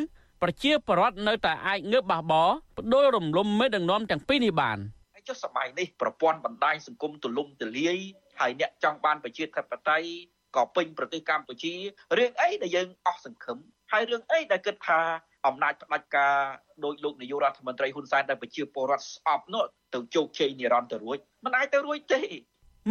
[0.41, 4.77] ប្រជាពលរដ្ឋនៅតែអាចងើបបះបោបដូររំលំមេដឹកនាំទាំងពីរនេះបាន
[5.13, 7.97] ហើយចុះសម័យនេះប្រព័ន្ធបណ្ដាញសង្គមទូលំទូលាយ
[8.39, 10.07] ហើយអ្នកចង់បានប្រជាធិបតេយ្យ
[10.55, 11.73] ក៏ពេញប្រទេសកម្ពុជា
[12.17, 13.57] រឿងអីដែលយើងអស់សង្ឃឹម
[13.91, 15.01] ហើយរឿងអីដែលគិតថា
[15.45, 16.35] អំណាចផ្ដាច់ការ
[16.83, 19.63] ដោយលោកនាយករដ្ឋមន្ត្រីហ៊ុនសែនដែលប្រជាពលរដ្ឋស្អប់នោះ
[19.93, 22.21] ទៅជោគជ័យនិរន្តររួចមិនអាចទៅរួចទេ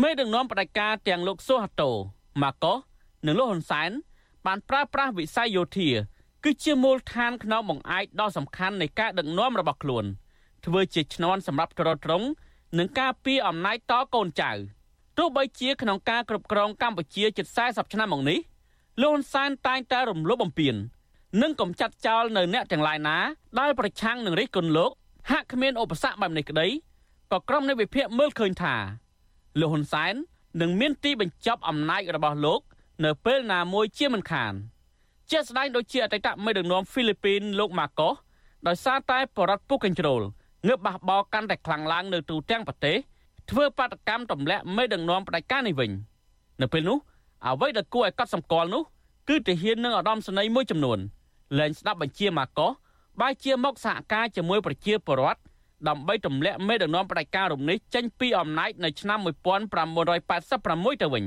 [0.03, 1.91] មេដឹកនាំផ្ដាច់ការទាំងលោកសូហាតូ
[2.43, 2.75] ម៉ាកូ
[3.27, 3.91] និងលោកហ៊ុនសែន
[4.47, 5.91] បានប្រើប្រាស់វិស័យយោធា
[6.45, 10.05] គឺជាមូលដ្ឋានក្នុងបង្អែកដ៏សំខាន់នៃការដឹកនាំរបស់ខ្លួន
[10.67, 12.27] ធ្វើជាឈ្នន់សម្រាប់ទ្រទ្រង់
[12.79, 14.53] និងការពារអំណាចតកូនចៅ
[15.19, 18.39] ទោះបីជាក្នុងការគ្រប់គ្រងកម្ពុជាជិត40ឆ្នាំមកនេះ
[19.03, 20.75] លោកហ៊ុនសែនតែងតែរំលោភបំពាន
[21.43, 23.17] និងកំចាត់ចោលនៅអ្នកទាំងឡាយណា
[23.61, 24.91] ដែលប្រឆាំងនឹងរិះគន់លោក
[25.31, 26.69] ហាក់គ្មានឧបសគ្គបែបនេះក្តី
[27.33, 28.75] ក៏ក្រុមនៃវិភាគមើលឃើញថា
[29.61, 30.15] លោកហ៊ុនសែន
[30.61, 32.61] នឹងមានទីបញ្ចប់អំណាចរបស់លោក
[33.05, 34.53] នៅពេលណាមួយជាមិនខាន
[35.31, 38.15] ជាស្ដែងដូចជាអតីតមេដឹកនាំហ្វីលីពីនលោកម៉ាកូស
[38.67, 40.23] ដោយសារតែបរដ្ឋពុកកញ្ជ្រោល
[40.67, 42.97] ងើបបះបោកាន់តែខ្លាំងឡើងនៅទូទាំងប្រទេស
[43.51, 45.91] ធ្វើបាតកម្មទម្លាក់មេដឹកនាំផ្ដាច់ការនេះវិញ
[46.61, 46.99] នៅពេលនោះ
[47.47, 48.83] អ្វីដែលគួរឲ្យកត់សម្គាល់នោះ
[49.29, 50.99] គឺទាហាននិងឧត្តមសេនីយ៍មួយចំនួន
[51.59, 52.73] លែងស្ដាប់បញ្ជាម៉ាកូស
[53.21, 55.41] បែរជាមកសហការជាមួយប្រជាពលរដ្ឋ
[55.89, 61.25] ដើម្បីទម្លាក់មេដឹកនាំផ្ដាច់ការរំនេះចេញពីអំណាចនៅឆ្នាំ1986ទៅវិញ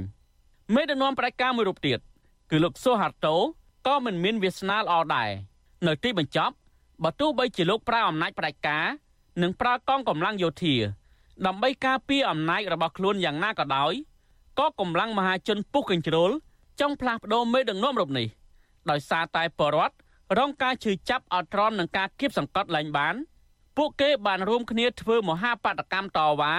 [0.76, 1.99] មេដឹកនាំផ្ដាច់ការមួយរូបទៀត
[2.49, 3.36] គឺលោកសូហាតូ
[3.88, 5.30] ក៏មិនមានវាសនាល្អដែរ
[5.88, 6.53] នៅទីបញ្ចប់
[7.03, 8.86] បើទោះបីជាលោកប្រើអំណាចផ្ដាច់ការ
[9.41, 10.76] និងប្រើកងកម្លាំងយោធា
[11.45, 13.93] ដើម្បីការពារអំណាចរបស់ខ្លួនយ៉ាងណាក៏ដោយ
[14.59, 16.32] ក៏កម្លាំងមហាជនពុះកញ្ជ្រោល
[16.80, 18.28] ចង់ផ្លាស់ប្ដូរមេដឹកនាំរូបនេះ
[18.89, 19.95] ដោយសារតែបរដ្ឋ
[20.38, 23.16] រងការឈឺចាប់អត់ទ្រាំនឹងការគៀបសង្កត់ឡើងបាន
[23.78, 26.54] ពួកគេបានរួមគ្នាធ្វើមហាបដកម្មតវ៉ា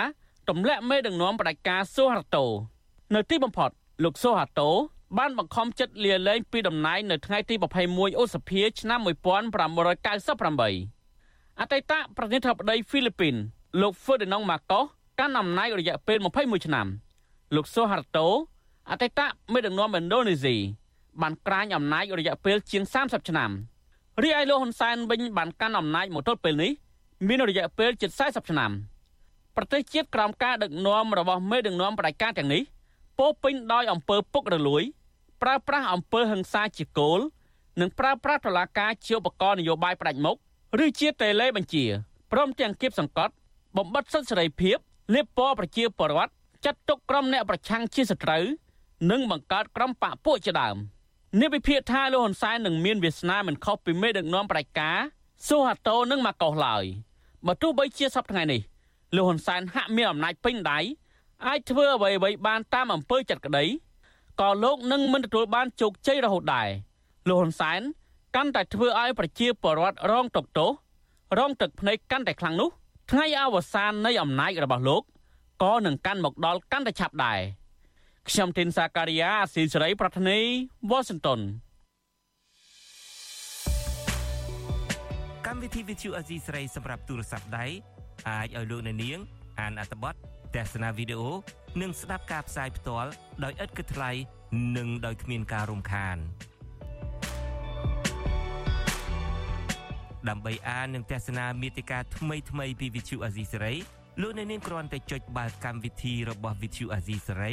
[0.49, 2.47] ទម្លាក់មេដឹកនាំផ្ដាច់ការសូហាតូ
[3.15, 3.71] នៅទីបំផុត
[4.05, 4.71] លោកសូហាតូ
[5.19, 7.55] បានបង្ខំចិត្តលាលែងពីតំណែងនៅថ្ងៃទី
[7.89, 13.35] 21ឧសភាឆ្នាំ1998អតីតប្រធានាធិបតីហ្វីលីពីន
[13.81, 14.85] លោក Ferdinand Marcos
[15.19, 16.87] កាន់អំណាចរយៈពេល21ឆ្នាំ
[17.55, 18.27] លោក Suharto
[18.91, 19.21] អតីត
[19.53, 20.57] មេដឹកនាំឥណ្ឌូនេស៊ី
[21.23, 23.51] បានក្រាញអំណាចរយៈពេលជាង30ឆ្នាំ
[24.23, 26.73] រីឯលោកហ៊ុនសែនវិញបានកាន់អំណាចមកទល់ពេលនេះ
[27.29, 28.71] មានរយៈពេលជិត40ឆ្នាំ
[29.57, 32.63] ប្រទេសជាតិក្រោមការដឹកនាំរបស់មេដឹកនាំផ្ដាច់ការទាំងនេះ
[33.19, 34.83] ពោពេញដោយអំពើពុករលួយ
[35.43, 37.21] ប្រើប្រាស់អំពើហិង្សាជាគោល
[37.81, 40.37] និងប្រើប្រាស់តុលាការជាឧបករណ៍នយោបាយផ្ដាច់មុខ
[40.85, 41.85] ឬជាតេឡេបញ្ជា
[42.33, 43.33] ព្រមទាំងគៀបសង្កត់
[43.77, 44.79] បំបត្តិសិទ្ធិសេរីភាព
[45.15, 46.33] លៀបពណ៌ប្រជាពលរដ្ឋ
[46.65, 48.45] ចាត់ទុកក្រុមអ្នកប្រឆាំងជាសត្រូវ
[49.11, 50.77] និងបង្កើតក្រុមបកពួកជាដើម
[51.39, 54.99] នេះវិភាគថាលោកហ៊ុនសែននឹងមានវាសនាមិនខុសពីមេដឹកនាំផ្ដាច់ការ
[55.49, 56.85] ស៊ូហាតូនិងម៉ាកុសឡើយ
[57.47, 58.61] បើទោះបីជាសប្តាហ៍ថ្ងៃនេះ
[59.17, 60.79] លោកហ៊ុនសែនហាក់មានអំណាចពេញដៃ
[61.47, 63.65] អាចធ្វើអ្វីៗបានតាមអំពើចិត្តក្តី
[64.41, 66.69] ក៏លោកនឹងមិនទទួលបានជោគជ័យរហូតដែរ
[67.29, 67.81] លោកហ៊ុនសែន
[68.37, 70.71] កាន់តែធ្វើឲ្យប្រជាពលរដ្ឋរងទុក្ខទោស
[71.39, 72.71] រងទឹកភ្នែកកាន់តែខ្លាំងនោះ
[73.11, 75.03] ថ្ងៃអវសាននៃអំណាចរបស់លោក
[75.63, 77.41] ក៏នឹងកាន់មកដល់កាន់តែឆាប់ដែរ
[78.29, 80.39] ខ្ញុំទីនសាការីយ៉ាអស៊ីសេរី ប្រធានី
[80.91, 81.41] វ៉ាស៊ីនតោន
[85.47, 87.67] កម្មវិធីវិទ្យុអេស៊ីស្រីសម្រាប់ទូរស័ព្ទដៃ
[88.29, 89.19] អាចឲ្យលោកអ្នកនាង
[89.61, 90.15] អានអត្ថបទ
[90.55, 91.31] ទស្សនាវីដេអូ
[91.81, 93.11] និងស្ដាប់ការផ្សាយផ្ទាល់
[93.45, 94.11] ដោយឥតគិតថ្លៃ
[94.77, 96.17] និងដោយគ្មានការរំខាន
[100.29, 103.75] ដើម្បីអាននិងទស្សនាមេតិការថ្មីថ្មីពីវិទ្យុអាស៊ីសេរី
[104.21, 107.53] លោកអ្នកនាងគ្រាន់តែចុចបាល់កម្មវិធីរបស់វិទ្យុអាស៊ីសេរី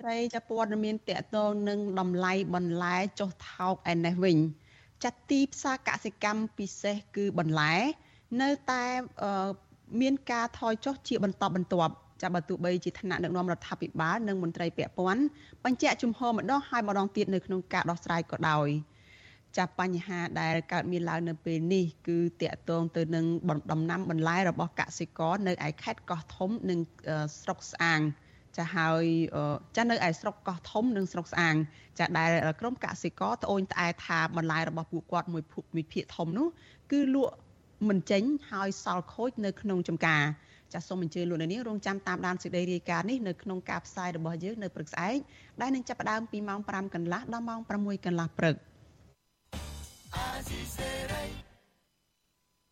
[0.00, 4.36] ត្រីចាព័ត៌មានតកតងនឹងតម្លៃបន្លែចុះថោកឯនេះវិញ
[5.04, 7.74] ចាត់ទីផ្សារកសិកម្មពិសេសគឺបន្លែ
[8.42, 8.84] នៅតែ
[10.00, 15.22] មានការថយចុះជាបន្តបន្ទាប់ចាប់បើទោះបីជាថ្នាក់ដឹកនាំរដ្ឋាភិបាលនិងមន្ត្រីពាក់ព័ន្ធ
[15.64, 18.68] បញ្ជាក់ជំហរម្ដងហើយម្ដងទៀតនៅក្នុងការដោះស្រាយក៏ដោយ
[19.56, 23.24] ចាប់បញ្ហាដែលកើតមានឡើងនៅពេលនេះ គឺតកតងទៅនឹង
[23.72, 26.78] ដំណាំបន្លែរបស់កសិករនៅឯខេត្តកោះធំនិង
[27.40, 28.00] ស្រុកស្អាង
[28.56, 29.04] ចាហើយ
[29.76, 31.54] ចានៅឯស្រុកកោះធំនិងស្រុកស្អាង
[31.98, 32.30] ចាដែល
[32.60, 35.42] ក្រុមកសិករត្អូញត្អែថាបន្លែរបស់ពួកគាត់មួយ
[35.74, 36.46] មួយភាគធំនោះ
[36.92, 37.34] គឺលក់
[37.88, 40.22] មិនចេញហើយសល់ខូចនៅក្នុងចំការ
[40.72, 45.18] ចាសសូមអញ្ជើញលោកនាងរងចាំតាមដានសេចក្តីរាយការណ៍នេះនៅក្នុងការផ្សាយរបស់យើងនៅព្រឹកស្អែក
[45.60, 47.70] ដែលនឹងចាប់ផ្ដើមពីម៉ោង5កន្លះដល់ម៉ោង6
[48.06, 48.54] កន្លះព្រឹក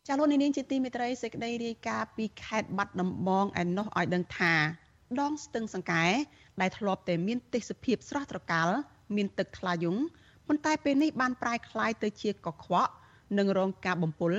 [0.07, 4.53] ចាលោកនាងជាទីមេត្រីសេចក្តីរាយការណ៍ពីខេត្តបាត់ដំបងឯណោះឲ្យដឹងថា
[5.21, 6.05] ដងស្ទឹងសង្កែ
[6.61, 8.69] ដែលធ្លាប់តែមានទេសភាពស្រស់ត្រកាល
[9.15, 9.97] មានទឹកថ្លាយង
[10.47, 12.91] ប៉ុន្តែពេលនេះបានប្រែក្លាយទៅជាកខ្វក់
[13.37, 14.33] និងរងការបំពុល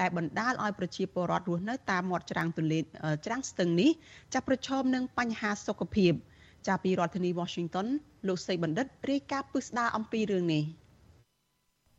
[0.00, 2.80] ដែលបណ្ដាលឲ្យប្រជាពលរដ្ឋរស់នៅតាមមាត់ច្រាំងទន្លេ
[3.26, 3.90] ច្រាំងស្ទឹងនេះ
[4.34, 6.12] ចាប់ប្រឈមនឹងបញ្ហាសុខភាព
[6.66, 7.86] ចាប់ពីរដ្ឋធានី Washington
[8.28, 10.62] លោកសីបណ្ឌិតរាយការណ៍ពិស្ដារអំពីរឿងនេះ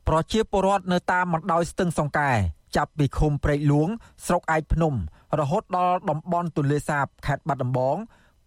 [0.07, 2.31] ប្រជាពលរដ្ឋនៅតាមបណ្ដោយស្ទឹងសង្កែ
[2.77, 3.89] ចាប់ពីឃុំព្រែកលួង
[4.25, 4.93] ស្រុកឯកភ្នំ
[5.39, 7.97] រហូតដល់តំបន់ទន្លេសាបខេត្តបាត់ដំបង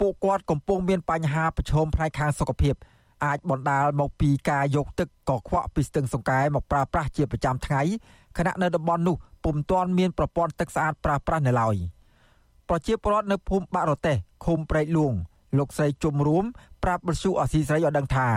[0.01, 2.75] ពួកគាត់កំពុងមានបញ្ហាប្រឈមផ្នែកខាងសុខភាព
[3.25, 7.83] អាចបណ្ដាលមកពីការយកទឹកកខ្វក់ពីស្ទឹងសង្កែមកប្រើប្រាស់ជាប្រចាំថ្ងៃ
[8.37, 11.77] ខណៈនៅតំបន់នោះពុំទាន់មានប្រព័ន្ធទឹកស្អាតប្រើប្រាស់នៅឡើយ
[12.69, 15.13] ប្រជាពលរដ្ឋនៅភូមិបាក់រទេះឃុំព្រែកលួង
[15.59, 16.45] លោកស្រីជុំរួម
[16.85, 18.29] ប្រាប់បទសុអសីស្រីឲ្យដឹងថា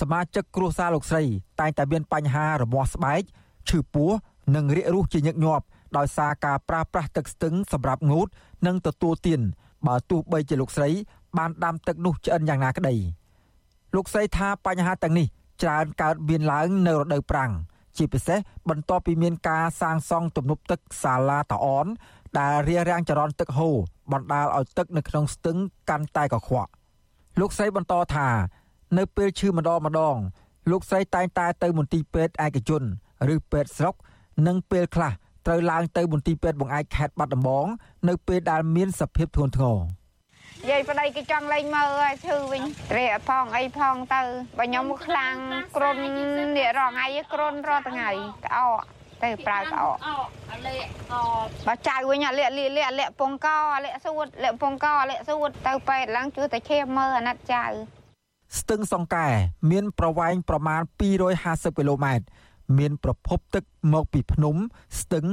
[0.00, 1.24] សមាជិកគ្រួសារលោកស្រី
[1.60, 3.22] តែងតែមានបញ្ហារមាស់ស្បែក
[3.68, 4.10] ឈឺពោះ
[4.54, 5.64] និងរាគរូសជាញឹកញាប់
[5.96, 8.28] ដោយសារការប្រើប្រាស់ទឹកស្ទឹងសម្រាប់ងូត
[8.66, 9.40] និងទទួលទាន
[9.86, 10.90] បើទោះបីជាលោកស្រី
[11.38, 12.94] បានដាំទឹកនោះឆ្អិនយ៉ាងណាក្តី
[13.94, 15.26] លោកស្រីថាបញ្ហាទាំងនេះ
[15.62, 17.52] ច្រើនកើតមានឡើងនៅរដូវប្រាំង
[17.96, 18.38] ជាពិសេស
[18.68, 21.86] បន្ទាប់ពីមានការសាងសង់ទំនប់ទឹកសាឡាតាអន
[22.38, 23.76] ដែលរារាំងចរន្តទឹកហូរ
[24.12, 25.56] បណ្ដាលឲ្យទឹកនៅក្នុងស្ទឹង
[25.90, 26.70] កាន់តែកខ្វក់
[27.40, 28.28] លោកស្រីបន្តថា
[28.98, 30.16] នៅពេលឈឺម្ដងម្ដង
[30.70, 32.82] លោកស្រីតែងតែទៅមន្ទីរពេទ្យឯកជន
[33.34, 33.94] ឬពេទ្យស្រុក
[34.46, 35.12] និងពេលខ្លះ
[35.46, 37.66] ត្រូវឡើងទៅមន្ទីរពេទ្យបង្អែកខេត្តបាត់ដំបង
[38.08, 39.78] នៅពេលដែលមានសភាពធ្ងន់ធ្ងរ
[40.70, 42.62] យាយប្តីគេចង់លេងមើលឲ្យឈឺវិញ
[42.96, 44.22] រែកផងអីផងទៅ
[44.58, 45.34] បើខ្ញុំខ្លាំង
[45.76, 45.96] គ្រុន
[46.58, 48.10] នេះរងថ្ងៃគ្រុនរាល់ថ្ងៃ
[48.46, 48.80] ក្អក
[49.24, 49.96] ទៅប្រើក្អក
[51.66, 57.64] បើចៅវិញអាលាកលាកលាកលាកពងកអាលាកសួតលាកពងកអាលាកសួតទៅពេទ្យឡើងជួយតែឈាមមើលអាណិតចៅ
[58.58, 59.28] ស្ទឹងសង្កែ
[59.70, 60.80] មានប្រវែងប្រមាណ
[61.30, 62.24] 250គីឡូម៉ែត្រ
[62.78, 64.56] មានប្រភពទឹកមកពីភ្នំ
[65.00, 65.26] ស្ទឹង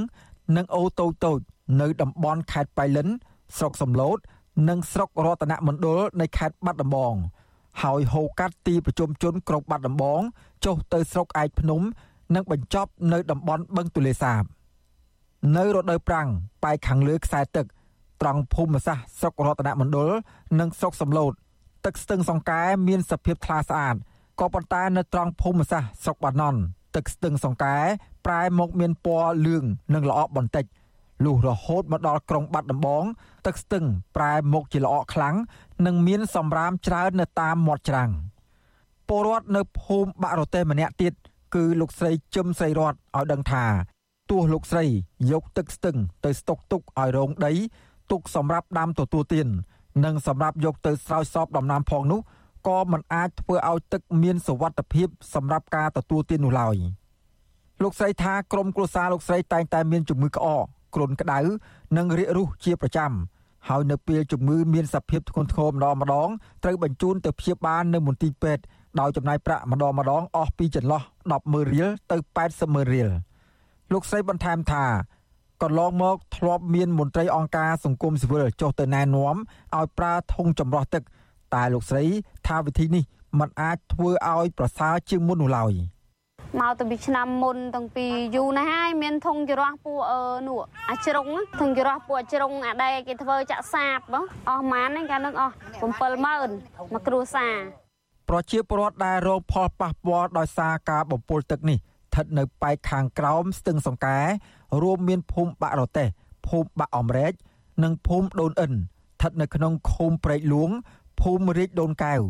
[0.56, 1.38] និងអូរតូចតូច
[1.80, 3.08] នៅតំបន់ខេត្តបៃលិន
[3.56, 4.18] ស្រុកសំឡូត
[4.68, 7.14] និងស្រុករតនមណ្ឌលនៃខេត្តបាត់ដំបង
[7.82, 10.20] ហើយហូរកាត់ទីប្រជុំជនក្រុងបាត់ដំបង
[10.64, 11.82] ចុះទៅស្រុកឯកភ្នំ
[12.34, 14.42] និងបញ្ចប់នៅតំបន់បឹងទលេសាប
[15.56, 16.28] នៅរដូវប្រាំង
[16.64, 17.66] ប៉ែកខាងលើខ្សែទឹក
[18.22, 20.10] ត្រង់ភូមិសាស្ត្រស្រុករតនមណ្ឌល
[20.60, 21.32] និងស្រុកសំឡូត
[21.84, 23.96] ទឹកស្ទឹងសង្កែមានសភាពថ្លាស្អាត
[24.40, 26.60] ក៏ប៉ុន្តែនៅត្រង់ភូមិសាស្ត្រស្រុកបាណន់
[26.96, 27.76] ទឹកស្ទឹងសង្កែ
[28.26, 30.64] ប្រែមកមានពណ៌លឿងនិងល្អក់បន្តិច
[31.24, 33.04] លុះរហូតមកដល់ក្រុងបាត់ដំបង
[33.46, 33.84] ទឹកស្ទឹង
[34.16, 35.34] ប្រែមកជាល្អក់ខ្លាំង
[35.86, 38.10] និងមានសម្រាមច្រើននៅតាមមាត់ច្រាំង
[39.08, 41.12] ពលរដ្ឋនៅភូមិបាក់រទេះម្នាក់ទៀត
[41.54, 43.64] គឺលោកស្រីជឹមស្រីរតឲ្យដឹងថា
[44.30, 44.84] ទោះលោកស្រី
[45.30, 47.52] យកទឹកស្ទឹងទៅស្តុកទុកឲ្យរងដី
[48.10, 49.48] ទុកសម្រាប់ដាំទទួលទាន
[50.04, 52.20] និងសម្រាប់យកទៅស្រោចស្រពដំណាំផងនោះ
[52.68, 56.76] ក៏មិនអាចធ្វើឲ្យទឹកមានសវត្ថភាព សម្រាប់ការទទួលទាននោះឡើយ
[57.82, 60.64] លោកស្រីថាក្រុមគ្រួសារលោកស្រីតែងតែមានជំងឺក្អក
[60.94, 61.38] គ្រុនក្តៅ
[61.96, 63.12] និងរាករូសជាប្រចាំ
[63.68, 66.28] ហើយនៅពេលជំងឺមានសភាពធ្ងន់ធ្ងរម្ដងម្ដង
[66.64, 68.62] ត្រូវបញ្ជូនទៅព្យាបាលនៅមន្ទីរពេទ្យ
[69.00, 71.02] ដោយចំណាយប្រាក់ម្ដងម្ដងអស់ពីចន្លោះ
[71.36, 72.16] 100000រៀលទៅ
[72.54, 73.08] 80000រៀល
[73.92, 74.84] លោកស្រីបន្ថែមថា
[75.62, 79.36] កន្លងមកធ្លាប់មានមន្ត្រីអង្គការសង្គមស៊ីវិលចុះទៅណែនាំ
[79.76, 81.02] ឲ្យប្រើធុងចម្រោះទឹក
[81.56, 82.04] តែលោកស្រី
[82.46, 83.04] ថាវិធីនេះ
[83.38, 85.72] มันអាចធ្វើឲ្យប្រសើរជាងមុននោះឡើយ
[86.60, 91.28] មកទៅពីឆ្នាំមុនតាំងពីយូរណាស់ហើយមានធុងច្រោះពួកអឺនោះអាជ្រុង
[91.60, 94.00] ធុងច្រោះពួកអាជ្រុងអាដែកគេធ្វើចាក់សាប
[94.48, 95.54] អស់ម៉ានហ្នឹងកាលនឹងអស់
[96.06, 96.24] 70000
[96.94, 97.56] មកគ្រួសារ
[98.28, 104.18] ប្រជាពលរដ្ឋដែលរងផលប៉ះពាល់ដោយសារការបំពុលទឹកនេះស្ថិតនៅប៉ែកខាងក្រោមស្ទឹងសង្កែ
[104.82, 106.08] រួមមានភូមិបាក់រតេះ
[106.46, 107.32] ភូមិបាក់អំរែក
[107.84, 110.70] និងភូមិដូនអិនស្ថិតនៅក្នុងឃុំព្រែកលួង
[111.22, 112.20] ភូមិរាជដូនកែវ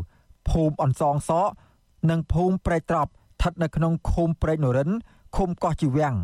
[0.49, 1.51] ភូមិអនសងសក់
[2.09, 4.89] និងភូមិព្រែកត្រប់ស្ថិតនៅក្នុងឃុំព្រែកនរិន
[5.35, 6.15] ឃុំកោះជីវាំង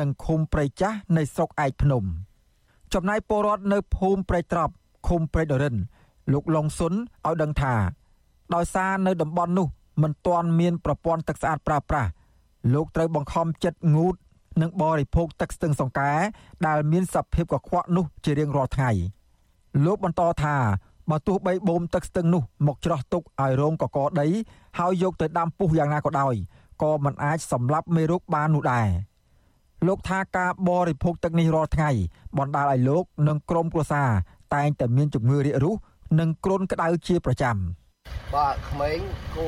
[0.00, 2.04] និងឃុំព្រែកចាស់នៃស្រុកឯកភ្នំ
[2.94, 4.72] ចំណែកពលរដ្ឋនៅភូមិព្រែកត្រប់
[5.08, 5.76] ឃុំព្រែកនរិន
[6.32, 7.74] លោកឡុងស៊ុនឲ្យដឹងថា
[8.54, 9.66] ដោយសារនៅតំបន់នោះ
[10.02, 12.10] មិនទាន់មានប្រព័ន្ធទឹកស្អាតប្រើប្រាស់
[12.74, 14.14] លោកត្រូវបង្ខំចិត្តងូត
[14.62, 16.12] និងបរិភោគទឹកស្ទឹងសង្កែ
[16.66, 18.90] ដែលមានសភាពកខ្វក់នោះជារៀងរាល់ថ្ងៃ
[19.84, 20.56] លោកបន្តថា
[21.10, 24.26] បើទោះបីបូមទឹកស្ទឹងនោះមកច្រោះទុកឲ្យរងកកដី
[24.78, 26.34] ហើយយកទៅដាំពុះយ៉ាងណាក៏ដោយ
[26.82, 28.88] ក៏មិនអាចសម្លាប់មេរោគបាននោះដែរ
[29.86, 31.90] លោកថាការបរិភោគទឹកនេះរាល់ថ្ងៃ
[32.38, 34.10] បណ្ដាលឲ្យលោកនិងក្រុមគ្រួសារ
[34.54, 35.76] តែងតែមានជំងឺរាករូស
[36.20, 37.56] និងគ្រុនក្តៅជាប្រចាំ
[38.34, 38.98] បាទក្មេង
[39.34, 39.46] គូ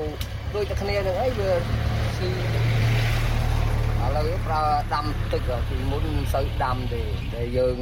[0.55, 1.51] ដូចតែគ្នានឹងអីវា
[2.17, 2.35] ស៊ីឥ
[4.17, 7.03] ឡូវប្រើដាំទឹកពីមុនមិនសូវដាំទេ
[7.35, 7.77] តែយើង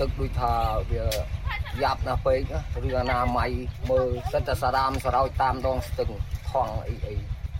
[0.00, 0.52] ទឹកដូចថា
[0.90, 1.04] វា
[1.82, 2.40] យ៉ាប់ណាស់ពេក
[2.88, 3.50] ឬអនាម័យ
[3.90, 6.10] មើលសិតតែសារ៉ាមសរោចតាមដងស្ទឹង
[6.50, 7.14] ថងអីអី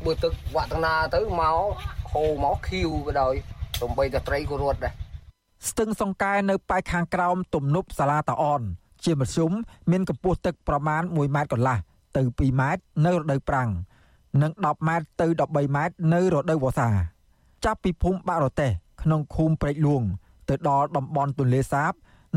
[0.05, 1.59] បើទឹកវត្តនាទៅមក
[2.13, 3.35] ហូរមកខៀវក៏ដោយ
[3.83, 4.93] ទំបីតែត្រីក៏រត់ដែរ
[5.69, 8.63] ស្ទឹងសង្កែនៅប៉ែកខាងក្រោមទំនប់សាលាតាអន
[9.05, 9.53] ជាមធ្យម
[9.91, 11.79] មានកម្ពស់ទឹកប្រមាណ1ម៉ែត្រកន្លះ
[12.17, 13.71] ទៅ2ម៉ែត្រនៅរដូវប្រាំង
[14.43, 16.89] និង10ម៉ែត្រទៅ13ម៉ែត្រនៅរដូវវស្សា
[17.65, 18.71] ចាប់ពីភូមិបាក់រតេះ
[19.03, 20.03] ក្នុងឃុំព្រែកលួង
[20.49, 21.93] ទៅដល់តំបន់ទន្លេសាប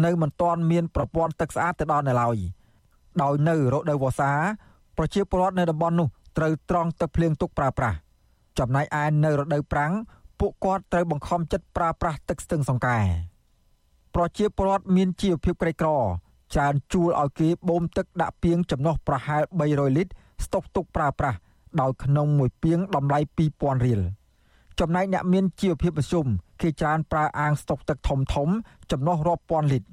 [0.06, 2.38] នៅមិនទាន់មានប្រព័ន្ធទឹកស្អាតទៅដល់នៅឡើយ
[3.22, 4.32] ដោយនៅរដូវវស្សា
[4.98, 7.98] ប្រជាពលរដ្ឋនៅតំបន់នោះត្រូវត្រងទឹកភ្លៀងទុកប្រើប្រាស់
[8.60, 9.94] ចំណែកឯនៅរដូវប្រាំង
[10.40, 12.98] ពួកគាត់ត្រូវបង្ខំចិត្តប្រើប្រាស់ទឹកស្ទឹងសង្កែ
[14.16, 15.90] ប្រជាពលរដ្ឋមានជីវភាពក្រីក្រ
[16.54, 20.14] ច្រើនជួលឲ្យគេបូមទឹកដាក់ពាងចំណុះប្រហែល300លីត្រ
[20.46, 21.38] ស្តុកទុកប្រើប្រាស់
[21.82, 23.20] ដោយក្នុងមួយពាងតម្លៃ
[23.54, 24.02] 2000រៀល
[24.80, 26.28] ចំណែកអ្នកមានជីវភាពមធ្យម
[26.62, 28.50] គេច្រើនប្រើអាងស្តុកទឹកធំធំ
[28.92, 29.88] ចំណុះរាប់ពាន់លីត្រ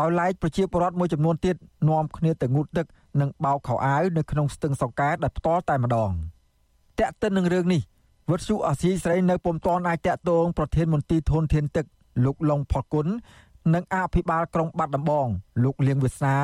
[0.00, 1.56] ដោយឡែកប្រជាពលរដ្ឋមួយចំនួនទៀត
[1.88, 2.86] នាំគ្នាទៅងូតទឹក
[3.20, 6.10] និងបោកខោអាវនៅក្នុងស្ទឹងសង្កែដែលផ្ទាល់តែម្ដង
[7.00, 7.82] តាក់ទិននឹងរឿងនេះ
[8.30, 11.86] វត្តសុអាស៊ីស្រីនៅពុំតាន់អាចតាក់ទងប្រធានមន្ទីរធនធានទឹក
[12.24, 13.06] លោកឡុងផុលគុណ
[13.74, 15.26] និងអភិបាលក្រុងបាត់ដំបង
[15.64, 16.36] លោកលៀងវិសា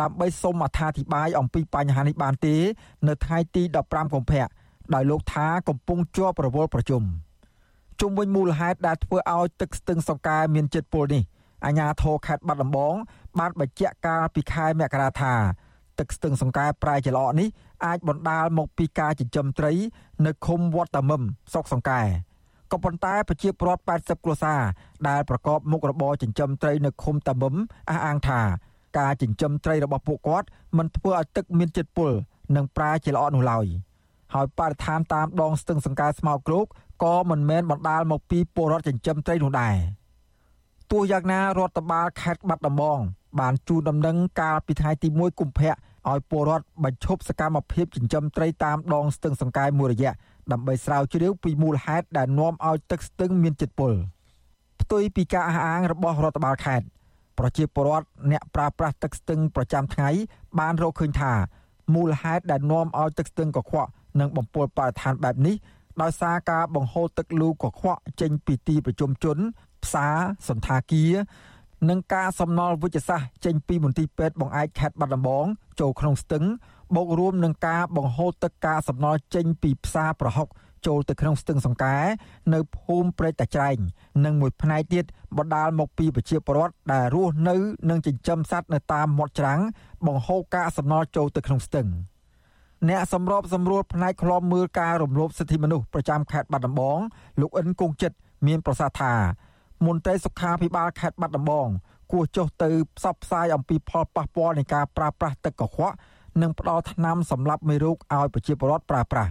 [0.00, 2.54] ដើម្បីសូមអត្ថាធិប្បាយអំពីបញ្ហានេះបានទេ
[3.08, 4.46] នៅថ្ងៃទី15កុម្ភៈ
[4.94, 7.02] ដោយលោកថាកំពុងជាប់រវល់ប្រជុំ
[8.00, 11.22] ជុំវិញមូលហេតុដែលធ្វើឲ្យទឹកស្ទឹងសង្កែមានចិត្តពុលនេះ
[11.64, 12.94] អាជ្ញាធរខេត្តបាត់ដំបង
[13.38, 15.34] បានបញ្ជាក់កាលពីខែមករាថា
[15.98, 17.48] ទឹកស្ទឹងសង្កែប្រែចលអនេះ
[17.86, 19.72] អាចបណ្ដាលមកពីការចិញ្ចឹមត្រី
[20.26, 21.22] នៅឃុំវត្តតាមឹម
[21.52, 22.02] ស្រុកសង្កែ
[22.72, 24.60] ក៏ប៉ុន្តែប្រជាពលរដ្ឋ80គ្រួសារ
[25.08, 27.54] ដែលប្រកបមុខរបរចិញ្ចឹមត្រីនៅឃុំតាមឹម
[27.90, 28.40] អះអាងថា
[28.98, 30.46] ការចិញ្ចឹមត្រីរបស់ពួកគាត់
[30.78, 32.10] មិនធ្វើឲ្យទឹកមានជាតិពុល
[32.56, 33.66] និងប្រែជាល្អនោះឡើយ
[34.34, 36.66] ហើយបរិស្ថានតាមដងស្ទឹងសង្កែស្មៅគ្រូក
[37.02, 39.76] ក៏មិនមែនបណ្ដាលមកពីពលរដ្ឋចិញ្ចឹមត្រីនោះដែរ
[40.90, 42.98] ទោះយ៉ាងណារដ្ឋបាលខេត្តបាត់ដំបង
[43.40, 45.72] បានជូនដំណឹងកាលពីថ្ងៃទី1កុម្ភៈ
[46.10, 50.12] ឲ្យពលរដ្ឋបញ្ឈប់សកម្មភាពចិញ្ចឹមត្រីតាមដងស្ទឹងសង្កែមួយរយៈ
[50.52, 53.92] ដើម្បីស្រាវជ្រាវពីមូលហេតុដែលនាំឲ្យទឹកស្ទឹងមានជាតិពុល
[54.80, 56.86] ផ្ទុយពីការអះអាងរបស់រដ្ឋបាលខេត្ត
[57.38, 60.08] ប្រជាពលរដ្ឋអ្នកប្រើប្រាស់ទឹកស្ទឹងប្រចាំថ្ងៃ
[60.58, 61.32] បានរកឃើញថា
[61.94, 63.90] មូលហេតុដែលនាំឲ្យទឹកស្ទឹងកខ្វក់
[64.20, 65.54] និងបំពុលបរិស្ថានបែបនេះ
[66.02, 69.38] ដោយសារការបង្ហូរទឹកលូកខ្វក់ចេញពីទីប្រជុំជន
[69.84, 70.16] ផ្សារ
[70.48, 71.12] សន្តាគារ
[71.90, 75.46] និងការសំណល់វិជ្ជសាស្ត្រចេញពីមន្ទីរពេទ្យបង្អែកខេត្តបាត់ដំបង
[75.80, 76.44] ចូលក្នុងស្ទឹង
[76.94, 80.48] បូករួមនឹងការបង្ហូរទឹកការសំណល់ចេញពីផ្សារប្រហុក
[80.86, 81.96] ចូលទៅក្នុងស្ទឹងសង្កែ
[82.54, 83.78] នៅភូមិព្រែកតាច្រែង
[84.24, 85.04] និងមួយផ្នែកទៀត
[85.38, 87.56] បដាលមកពីប្រជាពលរដ្ឋដែលរស់នៅ
[87.90, 89.60] និងចិញ្ចឹមសត្វនៅតាមមាត់ច្រាំង
[90.06, 91.86] បង្ហូរកាកសំណល់ចូលទៅក្នុងស្ទឹង
[92.88, 96.98] អ្នកសម្របសម្រួលផ្នែកឃ្លាំមើលការរំលោភសិទ្ធិមនុស្សប្រចាំខេត្តបាត់ដំបង
[97.40, 98.16] លោកអិនគង់ចិត្ត
[98.46, 99.14] មានប្រសាសន៍ថា
[99.86, 101.68] មន្ត្រីសុខាភិបាលខេត្តបាត់ដំបង
[102.12, 105.94] គួរចុះទៅផ្សព្វផ្សាយអំពីផលប៉ះពាល់នៃការប្រើប្រាស់ទឹកកខ្វក់
[106.42, 109.30] និងផ្ដល់ថ្នាំសម្លាប់មេរោគឲ្យប្រជាពលរដ្ឋប្រើប្រាស់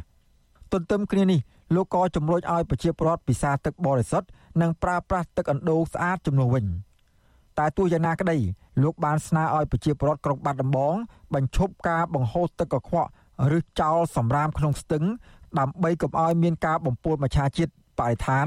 [0.72, 1.40] ទន្ទឹមគ្នានេះ
[1.76, 4.28] លោកក៏ជំរុញឲ្យប្រជាពលរដ្ឋពិសាទឹកបរិសុទ្ធ
[4.62, 6.66] និងប្រើប្រាស់ទឹកអណ្ដូងស្អាតជំនួសវិញ
[7.58, 8.38] តែទោះយ៉ាងណាក្តី
[8.84, 10.96] លោកបានស្នើឲ្យប្រជាពលរដ្ឋក្រុងបាត់ដំបង
[11.34, 13.10] បញ្ឈប់ការបង្ហូរទឹកកខ្វក់
[13.58, 15.04] ឬចោលសម្រាមក្នុងស្ទឹង
[15.60, 18.46] ដើម្បីកុំឲ្យមានការបំពុលមច្ឆជាតិបរិស្ថាន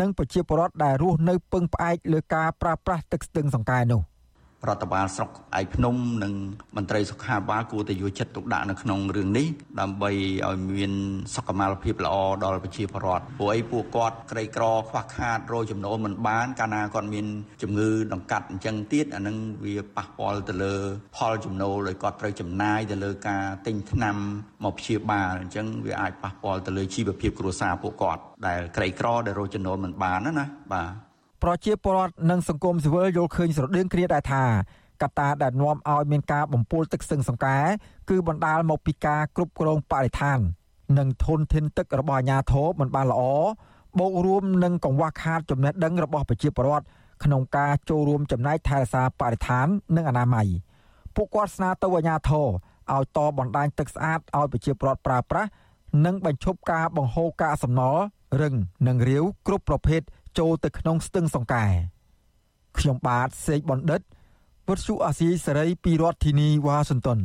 [0.00, 4.00] និងប្រជាពលរដ្ឋដែលរស់នៅពឹងផ្អែកលើការប្រើប្រាស់ទឹកស្ទឹងសង្កែនោះ។
[4.66, 6.32] រដ្ឋបាលស្រុកឯកភ្នំនិង
[6.76, 9.46] មន្ត្រីសុខាភិបាលគួរតែយកចិត្តទុកដាក់នៅក្នុងរឿងនេះ
[9.80, 10.10] ដើម្បី
[10.48, 10.92] ឲ្យមាន
[11.34, 17.26] សុខុមាលភាពល្អដល់ប្រជាពលរដ្ឋព្រោះអីពួកគាត់ក្រីក្រខ្វះខាតរយចំណូលមិនបានកាលណាគាត់មាន
[17.62, 20.74] ជំងឺដង្កាត់អញ្ចឹងទៀតអានឹងវាប៉ះពាល់ទៅលើ
[21.16, 24.16] ផលចំណូលដោយគាត់ត្រូវចំណាយទៅលើការទិញថ្នាំ
[24.64, 31.07] មកព្យាបាលអញ្ចឹងវាអាចប៉ះពាល់ទៅលើជីវភាពគ្រួសារពួកគាត់ដែលក្រីក្រដែលរយចំណូលមិនបានណាណាបាទ
[31.42, 34.44] ប្រជាពលរដ្ឋនិងសង្គមស៊ីវិលយល់ឃើញស្រដៀងគ្នាដែរថា
[35.02, 37.58] កត្តាដែលនាំឲ្យមានការបំពុលទឹកស្ទឹងសង្កែ
[38.10, 40.38] គឺបណ្ដាលមកពីការគ្រប់គ្រងបរិស្ថាន
[40.98, 43.22] និងធនធានទឹករបស់អាជ្ញាធរមិនបានល្អ
[43.98, 46.86] បូករួមនឹងកង្វះខាតចំណេះដឹងរបស់ប្រជាពលរដ្ឋ
[47.24, 49.66] ក្នុងការចូលរួមចំណែកថែរក្សាបរិស្ថាន
[49.96, 50.48] និងអនាម័យ
[51.14, 52.46] ពួកគាត់ស្នើទៅអាជ្ញាធរ
[52.94, 55.50] ឲ្យតបណ្ដាញទឹកស្អាតឲ្យប្រជាពលរដ្ឋប្រើប្រាស់
[56.04, 58.02] និងបញ្ឈប់ការបង្ហូរកាកសំណល់
[58.42, 58.54] រឹង
[58.86, 60.00] និងរាវគ្រប់ប្រភេទ
[60.38, 61.66] ចូលទៅក្នុងស្ទឹងសង្កែ
[62.78, 64.00] ខ្ញុំបាទសេកបណ្ឌិត
[64.66, 67.20] វុទ្ធុអាស៊ីសេរីពីរដ្ឋធានីវ៉ាស៊ីនតោន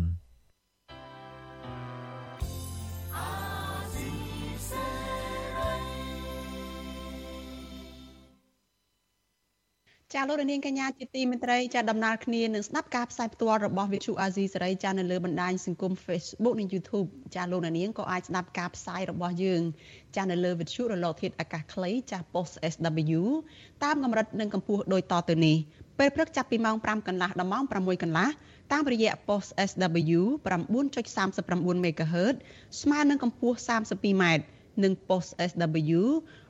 [10.17, 19.61] ចាលោកនាងកញ្ញាជាទីមេត្រីចាដំណើរគ្នានឹងស្ដាប់ការផ្សាយផ្ទាល់របស់វិទ្យុអាស៊ីសេរីចានៅលើបណ្ដាញសង្គម Facebook និង YouTube ចាលោកនាងក៏អាចស្ដាប់ការផ្សាយរបស់យើង
[20.15, 23.21] ចានៅលើវិទ្យុរលកធាតុអាកាសខ្លីចា Post SW
[23.83, 25.57] តាមកម្រិតនិងកម្ពស់ដូចតទៅនេះ
[25.99, 28.29] ពេលព្រឹកចាប់ពីម៉ោង5កន្លះដល់ម៉ោង6កន្លះ
[28.71, 30.21] តាមរយៈ Post SW
[30.97, 32.35] 9.39 MHz
[32.81, 34.23] ស្មើនឹងកម្ពស់ 32m
[34.83, 36.01] និង Post SW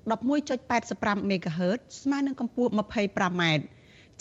[0.08, 3.44] 11.85 MHz ស្មើនឹងកម្ពស់ 25m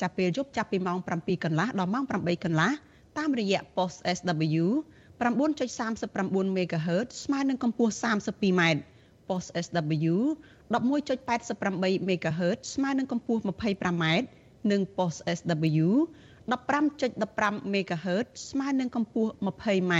[0.00, 2.72] ចាប់ពេលយប់ចាប់ពីម៉ោង7កន្លះដល់ម៉ោង8កន្លះ
[3.18, 4.64] តាមរយៈ Post SW
[5.20, 8.60] 9.39 MHz ស្មើនឹងកម្ពស់ 32m
[9.28, 10.14] Post SW
[10.72, 14.04] 11.88 MHz ស្មើនឹងកម្ពស់ 25m
[14.70, 15.88] និង Post SW
[16.50, 19.94] 15.15 MHz ស្មើនឹងកម្ពស់ 20m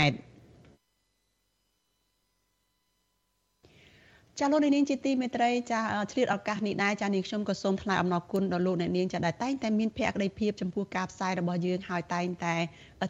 [4.39, 5.79] ចាលោកនាងជាទីមេត្រីចា
[6.11, 12.55] ឆ្លៀតឱកាសនេះដែរចានាងខ្ញុំក៏សូមថ្លែងអំណរគុណដល់លោកអ្នកនាងចាដែលតែងតែមានភក្ដីភាពចំពោះការផ្សាយរបស់យើងហើយតែងតែ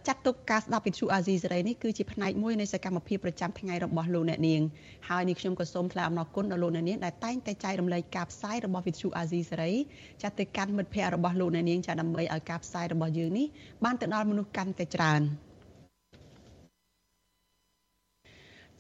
[0.08, 4.62] ចាត់ទុកការស្ដាប់វិទ្យុអាស៊ីសេរីនេះគឺជាផ្នែកមួយនៃសកម្មភាពប្រចាំថ្ងៃរបស់លោកអ្នកនាង
[5.10, 9.72] ហើយនាងខ្ញុំក៏សូមថ្លែងអំណរគុណដល់លោកអ្នកនាងដែលតែងតែចែករំលែកការផ្សាយរបស់វិទ្យុអាស៊ីសេរី
[10.22, 13.48] ចាទៅកាន់មិត្តភ័ក្តិរបស់លោកអ្នកនាងចាដើម្បីឲ្យការផ្សាយរបស់យើងនេះ
[13.84, 15.24] បានទៅដល់មនុស្សកាន់តែច្រើន។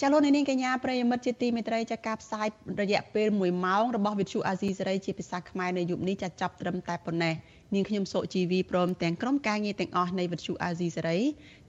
[0.01, 2.47] ចាលោកនាងកញ្ញាប្រិយមិត្តជាទីមេត្រីចាការផ្សាយ
[2.81, 7.33] រយៈពេល1ម៉ោងរបស់វិទ្យុអាស៊ីសេរីជាភាសាខ្មែរនៅយប់នេះចាចាប់ត្រឹមតែប៉ុណ្ណេះ
[7.73, 11.19] នាងខ្ញុំសុជីវីព្រមទាំងក្រុមការងារទាំងអស់នៃវិទ្យុអាស៊ីសេរី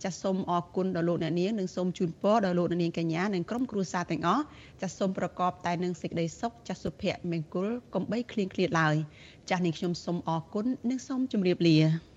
[0.04, 4.44] ចាសូមអរគុណដល់លោកអ្នកនាងនិងសូមជូនពរដល់លោកអ្នកនាងកញ្ញានិងក្រុមគ្រួសារទាំងអស់
[4.82, 8.96] ចាសូមប្រកបតែនឹងសេចក្តីសុខចាសុភមង្គលកំបីគ្លៀងគ្លាតឡើយ
[9.50, 12.13] ចាស់នាងខ្ញុំសូមអរគុណនិងសូមជម្រាបលា